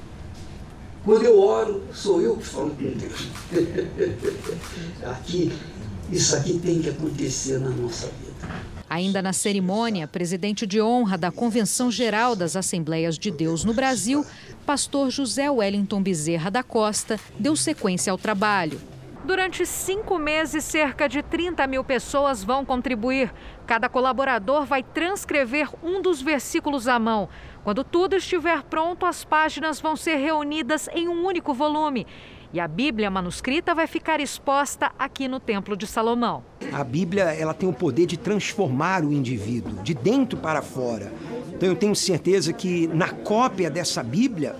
[1.03, 3.27] Quando eu oro, sou eu que falo com Deus.
[5.03, 5.51] aqui,
[6.09, 8.33] isso aqui tem que acontecer na nossa vida.
[8.89, 14.25] Ainda na cerimônia, presidente de honra da Convenção Geral das Assembleias de Deus no Brasil,
[14.65, 18.79] pastor José Wellington Bezerra da Costa, deu sequência ao trabalho.
[19.25, 23.33] Durante cinco meses, cerca de 30 mil pessoas vão contribuir.
[23.65, 27.29] Cada colaborador vai transcrever um dos versículos à mão.
[27.63, 32.05] Quando tudo estiver pronto, as páginas vão ser reunidas em um único volume.
[32.51, 36.43] E a Bíblia manuscrita vai ficar exposta aqui no Templo de Salomão.
[36.73, 41.13] A Bíblia ela tem o poder de transformar o indivíduo, de dentro para fora.
[41.47, 44.53] Então eu tenho certeza que na cópia dessa Bíblia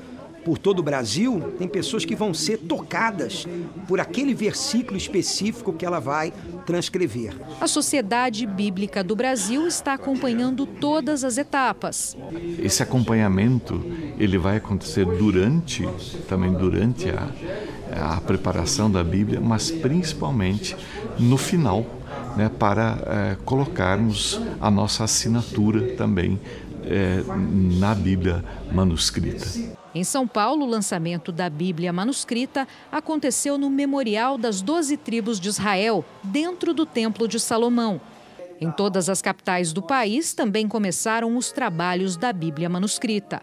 [0.44, 3.48] por todo o Brasil, tem pessoas que vão ser tocadas
[3.88, 6.34] por aquele versículo específico que ela vai
[6.66, 7.34] transcrever.
[7.60, 12.18] A Sociedade Bíblica do Brasil está acompanhando todas as etapas.
[12.60, 13.84] Esse acompanhamento
[14.18, 15.88] ele vai acontecer durante,
[16.28, 20.76] também durante a, a preparação da Bíblia, mas principalmente
[21.20, 21.86] no final,
[22.36, 26.40] né, para é, colocarmos a nossa assinatura também
[26.86, 27.24] é,
[27.80, 29.48] na Bíblia manuscrita.
[29.96, 35.50] Em São Paulo, o lançamento da Bíblia manuscrita aconteceu no Memorial das Doze Tribos de
[35.50, 38.02] Israel, dentro do Templo de Salomão.
[38.60, 43.42] Em todas as capitais do país também começaram os trabalhos da Bíblia manuscrita.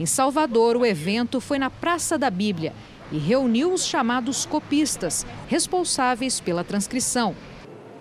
[0.00, 2.72] Em Salvador, o evento foi na Praça da Bíblia
[3.12, 7.36] e reuniu os chamados copistas, responsáveis pela transcrição.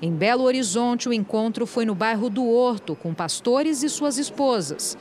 [0.01, 4.97] Em Belo Horizonte, o encontro foi no bairro do Horto, com pastores e suas esposas.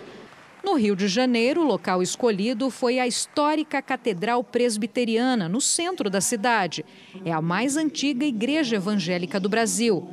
[0.65, 6.21] No Rio de Janeiro, o local escolhido foi a histórica Catedral Presbiteriana, no centro da
[6.21, 6.85] cidade.
[7.25, 10.09] É a mais antiga igreja evangélica do Brasil.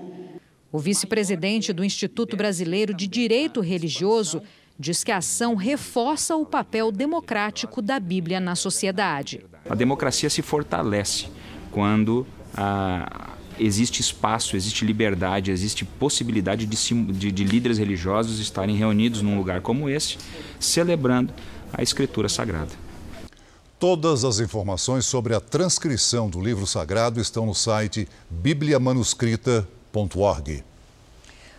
[0.71, 4.41] O vice-presidente do Instituto Brasileiro de Direito Religioso
[4.77, 9.45] diz que a ação reforça o papel democrático da Bíblia na sociedade.
[9.69, 11.27] A democracia se fortalece
[11.69, 12.25] quando
[12.55, 13.28] a
[13.59, 19.61] existe espaço, existe liberdade, existe possibilidade de, de, de líderes religiosos estarem reunidos num lugar
[19.61, 20.17] como esse,
[20.59, 21.31] celebrando
[21.71, 22.71] a Escritura Sagrada.
[23.77, 30.63] Todas as informações sobre a transcrição do livro sagrado estão no site bibliamanuscrita.org.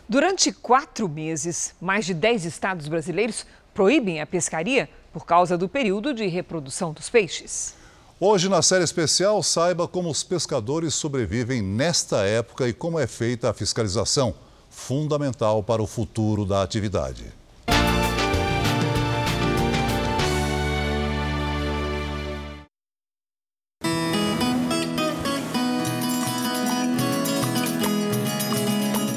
[0.09, 6.13] Durante quatro meses, mais de dez estados brasileiros proíbem a pescaria por causa do período
[6.13, 7.79] de reprodução dos peixes.
[8.23, 13.49] Hoje, na série especial, saiba como os pescadores sobrevivem nesta época e como é feita
[13.49, 14.35] a fiscalização,
[14.69, 17.33] fundamental para o futuro da atividade.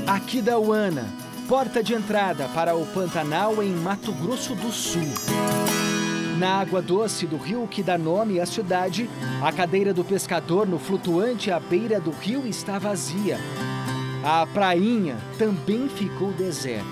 [0.08, 1.14] Aqui da Uana,
[1.50, 5.83] porta de entrada para o Pantanal em Mato Grosso do Sul.
[6.44, 9.10] Na água doce do rio que dá nome à cidade,
[9.42, 13.40] a cadeira do pescador no flutuante à beira do rio está vazia.
[14.22, 16.84] A prainha também ficou deserta.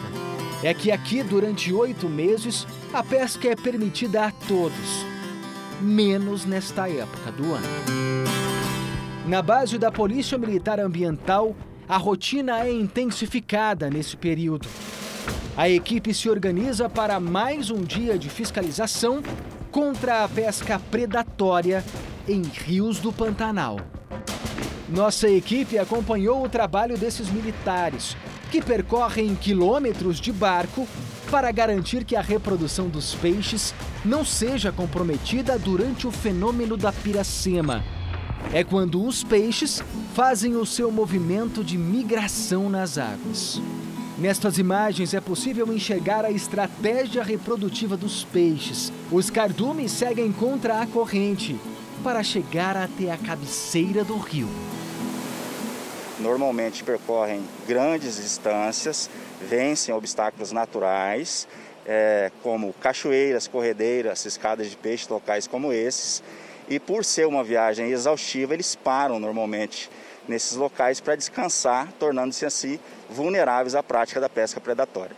[0.64, 5.06] É que aqui, durante oito meses, a pesca é permitida a todos,
[5.82, 7.68] menos nesta época do ano.
[9.28, 11.54] Na base da Polícia Militar Ambiental,
[11.90, 14.70] a rotina é intensificada nesse período.
[15.58, 19.22] A equipe se organiza para mais um dia de fiscalização
[19.70, 21.84] contra a pesca predatória
[22.28, 23.78] em rios do Pantanal.
[24.88, 28.16] Nossa equipe acompanhou o trabalho desses militares,
[28.50, 30.88] que percorrem quilômetros de barco
[31.30, 33.74] para garantir que a reprodução dos peixes
[34.06, 37.84] não seja comprometida durante o fenômeno da piracema.
[38.54, 39.84] É quando os peixes
[40.14, 43.62] fazem o seu movimento de migração nas águas.
[44.22, 48.94] Nestas imagens é possível enxergar a estratégia reprodutiva dos peixes.
[49.12, 51.60] Os cardumes seguem contra a corrente
[52.04, 54.48] para chegar até a cabeceira do rio.
[56.20, 59.10] Normalmente percorrem grandes distâncias,
[59.42, 61.48] vencem obstáculos naturais,
[61.84, 66.22] é, como cachoeiras, corredeiras, escadas de peixe, locais como esses.
[66.70, 69.90] E por ser uma viagem exaustiva, eles param normalmente
[70.28, 75.16] nesses locais para descansar, tornando-se assim vulneráveis à prática da pesca predatória.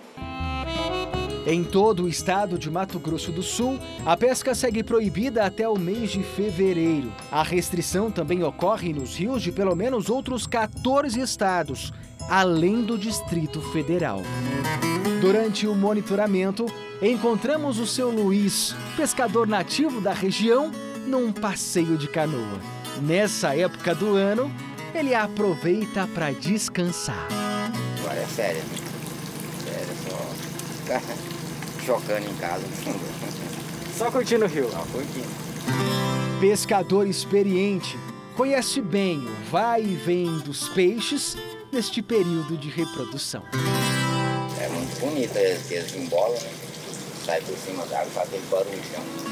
[1.46, 5.78] Em todo o estado de Mato Grosso do Sul, a pesca segue proibida até o
[5.78, 7.12] mês de fevereiro.
[7.30, 11.92] A restrição também ocorre nos rios de pelo menos outros 14 estados,
[12.30, 14.22] além do Distrito Federal.
[15.20, 16.66] Durante o monitoramento,
[17.02, 20.72] encontramos o seu Luiz, pescador nativo da região,
[21.06, 22.60] num passeio de canoa.
[23.02, 24.50] Nessa época do ano,
[24.94, 27.28] ele aproveita para descansar.
[28.00, 28.78] Agora é férias, né?
[29.66, 30.18] Férias só
[30.82, 31.02] ficar
[31.86, 32.64] chocando em casa.
[33.98, 34.72] Só curtindo o rio?
[34.72, 35.28] Só curtindo.
[36.42, 37.96] Pescador experiente,
[38.36, 41.38] conhece bem o vai e vem dos peixes
[41.72, 43.44] neste período de reprodução.
[44.60, 46.50] É muito bonito, eles embolam, né?
[47.24, 49.24] Sai por cima da água, faz aquele barulhão.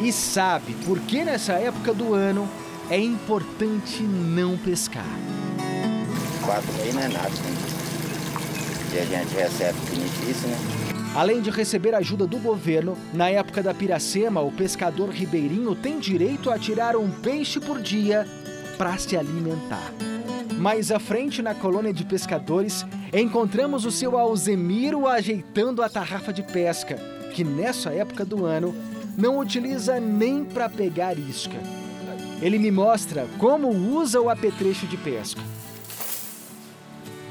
[0.00, 2.48] E sabe por que nessa época do ano
[2.90, 5.04] é importante não pescar.
[6.44, 7.56] Quatro meses não é nada, né?
[8.94, 10.56] E a gente recebe benefício, né?
[11.14, 16.50] Além de receber ajuda do governo, na época da piracema, o pescador ribeirinho tem direito
[16.50, 18.26] a tirar um peixe por dia
[18.78, 19.92] para se alimentar.
[20.58, 26.42] Mais à frente, na colônia de pescadores, encontramos o seu Alzemiro ajeitando a tarrafa de
[26.42, 26.96] pesca,
[27.34, 28.74] que nessa época do ano
[29.16, 31.58] não utiliza nem para pegar isca.
[32.40, 35.40] Ele me mostra como usa o apetrecho de pesca.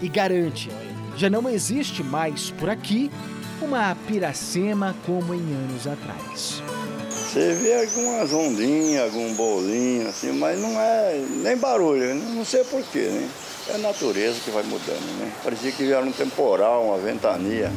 [0.02, 0.70] E garante,
[1.16, 3.10] já não existe mais por aqui
[3.62, 6.62] uma piracema como em anos atrás.
[7.10, 12.22] Você vê algumas ondinhas, algum bolinho, assim, mas não é nem barulho, né?
[12.36, 13.30] não sei porquê, né?
[13.70, 15.32] É a natureza que vai mudando, né?
[15.44, 17.72] Parecia que era um temporal, uma ventania.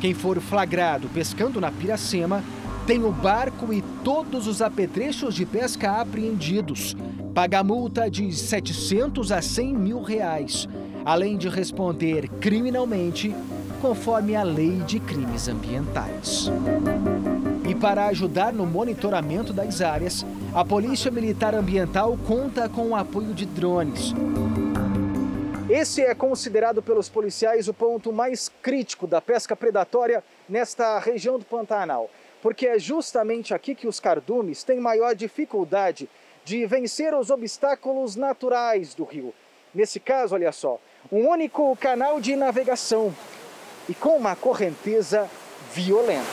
[0.00, 2.44] Quem for flagrado pescando na Piracema
[2.86, 6.96] tem o barco e todos os apetrechos de pesca apreendidos.
[7.32, 10.68] Paga multa de 700 a 100 mil reais,
[11.04, 13.34] além de responder criminalmente
[13.80, 16.50] conforme a lei de crimes ambientais.
[17.68, 23.32] E para ajudar no monitoramento das áreas, a Polícia Militar Ambiental conta com o apoio
[23.32, 24.12] de drones.
[25.70, 31.44] Esse é considerado pelos policiais o ponto mais crítico da pesca predatória nesta região do
[31.44, 32.10] Pantanal,
[32.42, 36.10] porque é justamente aqui que os cardumes têm maior dificuldade
[36.44, 39.32] de vencer os obstáculos naturais do rio.
[39.72, 40.78] Nesse caso, olha só,
[41.10, 43.14] um único canal de navegação
[43.88, 45.30] e com uma correnteza
[45.72, 46.26] violenta.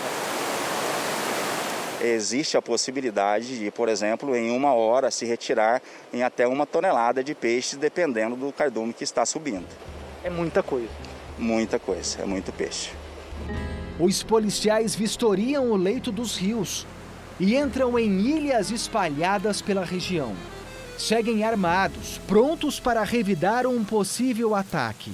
[2.01, 5.81] Existe a possibilidade de, por exemplo, em uma hora se retirar
[6.11, 9.67] em até uma tonelada de peixes, dependendo do cardume que está subindo.
[10.23, 10.89] É muita coisa.
[11.37, 12.91] Muita coisa, é muito peixe.
[13.99, 16.87] Os policiais vistoriam o leito dos rios
[17.37, 20.33] e entram em ilhas espalhadas pela região.
[20.97, 25.11] Seguem armados, prontos para revidar um possível ataque.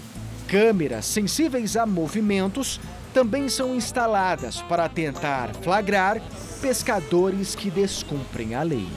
[0.48, 2.80] Câmeras sensíveis a movimentos
[3.12, 6.22] também são instaladas para tentar flagrar
[6.62, 8.88] pescadores que descumprem a lei.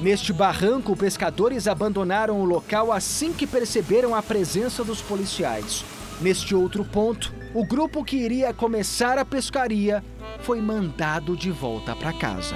[0.00, 5.84] Neste barranco, pescadores abandonaram o local assim que perceberam a presença dos policiais.
[6.22, 10.04] Neste outro ponto, o grupo que iria começar a pescaria
[10.40, 12.54] foi mandado de volta para casa.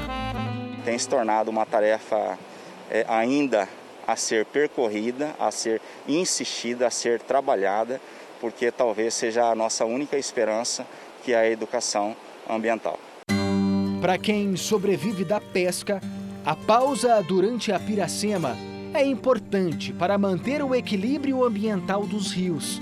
[0.84, 2.38] Tem se tornado uma tarefa
[2.90, 3.68] é, ainda
[4.06, 8.00] a ser percorrida, a ser insistida, a ser trabalhada,
[8.40, 10.86] porque talvez seja a nossa única esperança,
[11.24, 12.14] que é a educação
[12.48, 12.98] ambiental.
[14.00, 16.00] Para quem sobrevive da pesca,
[16.44, 18.56] a pausa durante a piracema
[18.92, 22.78] é importante para manter o equilíbrio ambiental dos rios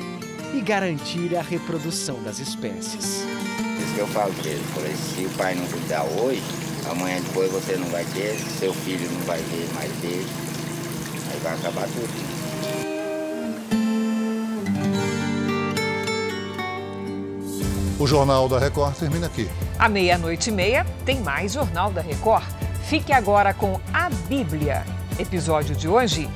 [0.52, 3.24] e garantir a reprodução das espécies.
[3.24, 6.42] Isso que eu falo para ele, falei, se o pai não cuidar hoje,
[6.90, 10.26] amanhã depois você não vai ter, seu filho não vai ver mais dele,
[11.30, 12.32] aí vai acabar tudo.
[17.98, 19.48] O Jornal da Record termina aqui.
[19.78, 22.44] À meia-noite e meia tem mais Jornal da Record.
[22.88, 24.84] Fique agora com a Bíblia.
[25.20, 26.28] Episódio de hoje: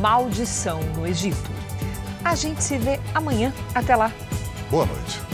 [0.00, 1.61] Maldição no Egito.
[2.24, 3.52] A gente se vê amanhã.
[3.74, 4.12] Até lá.
[4.70, 5.31] Boa noite.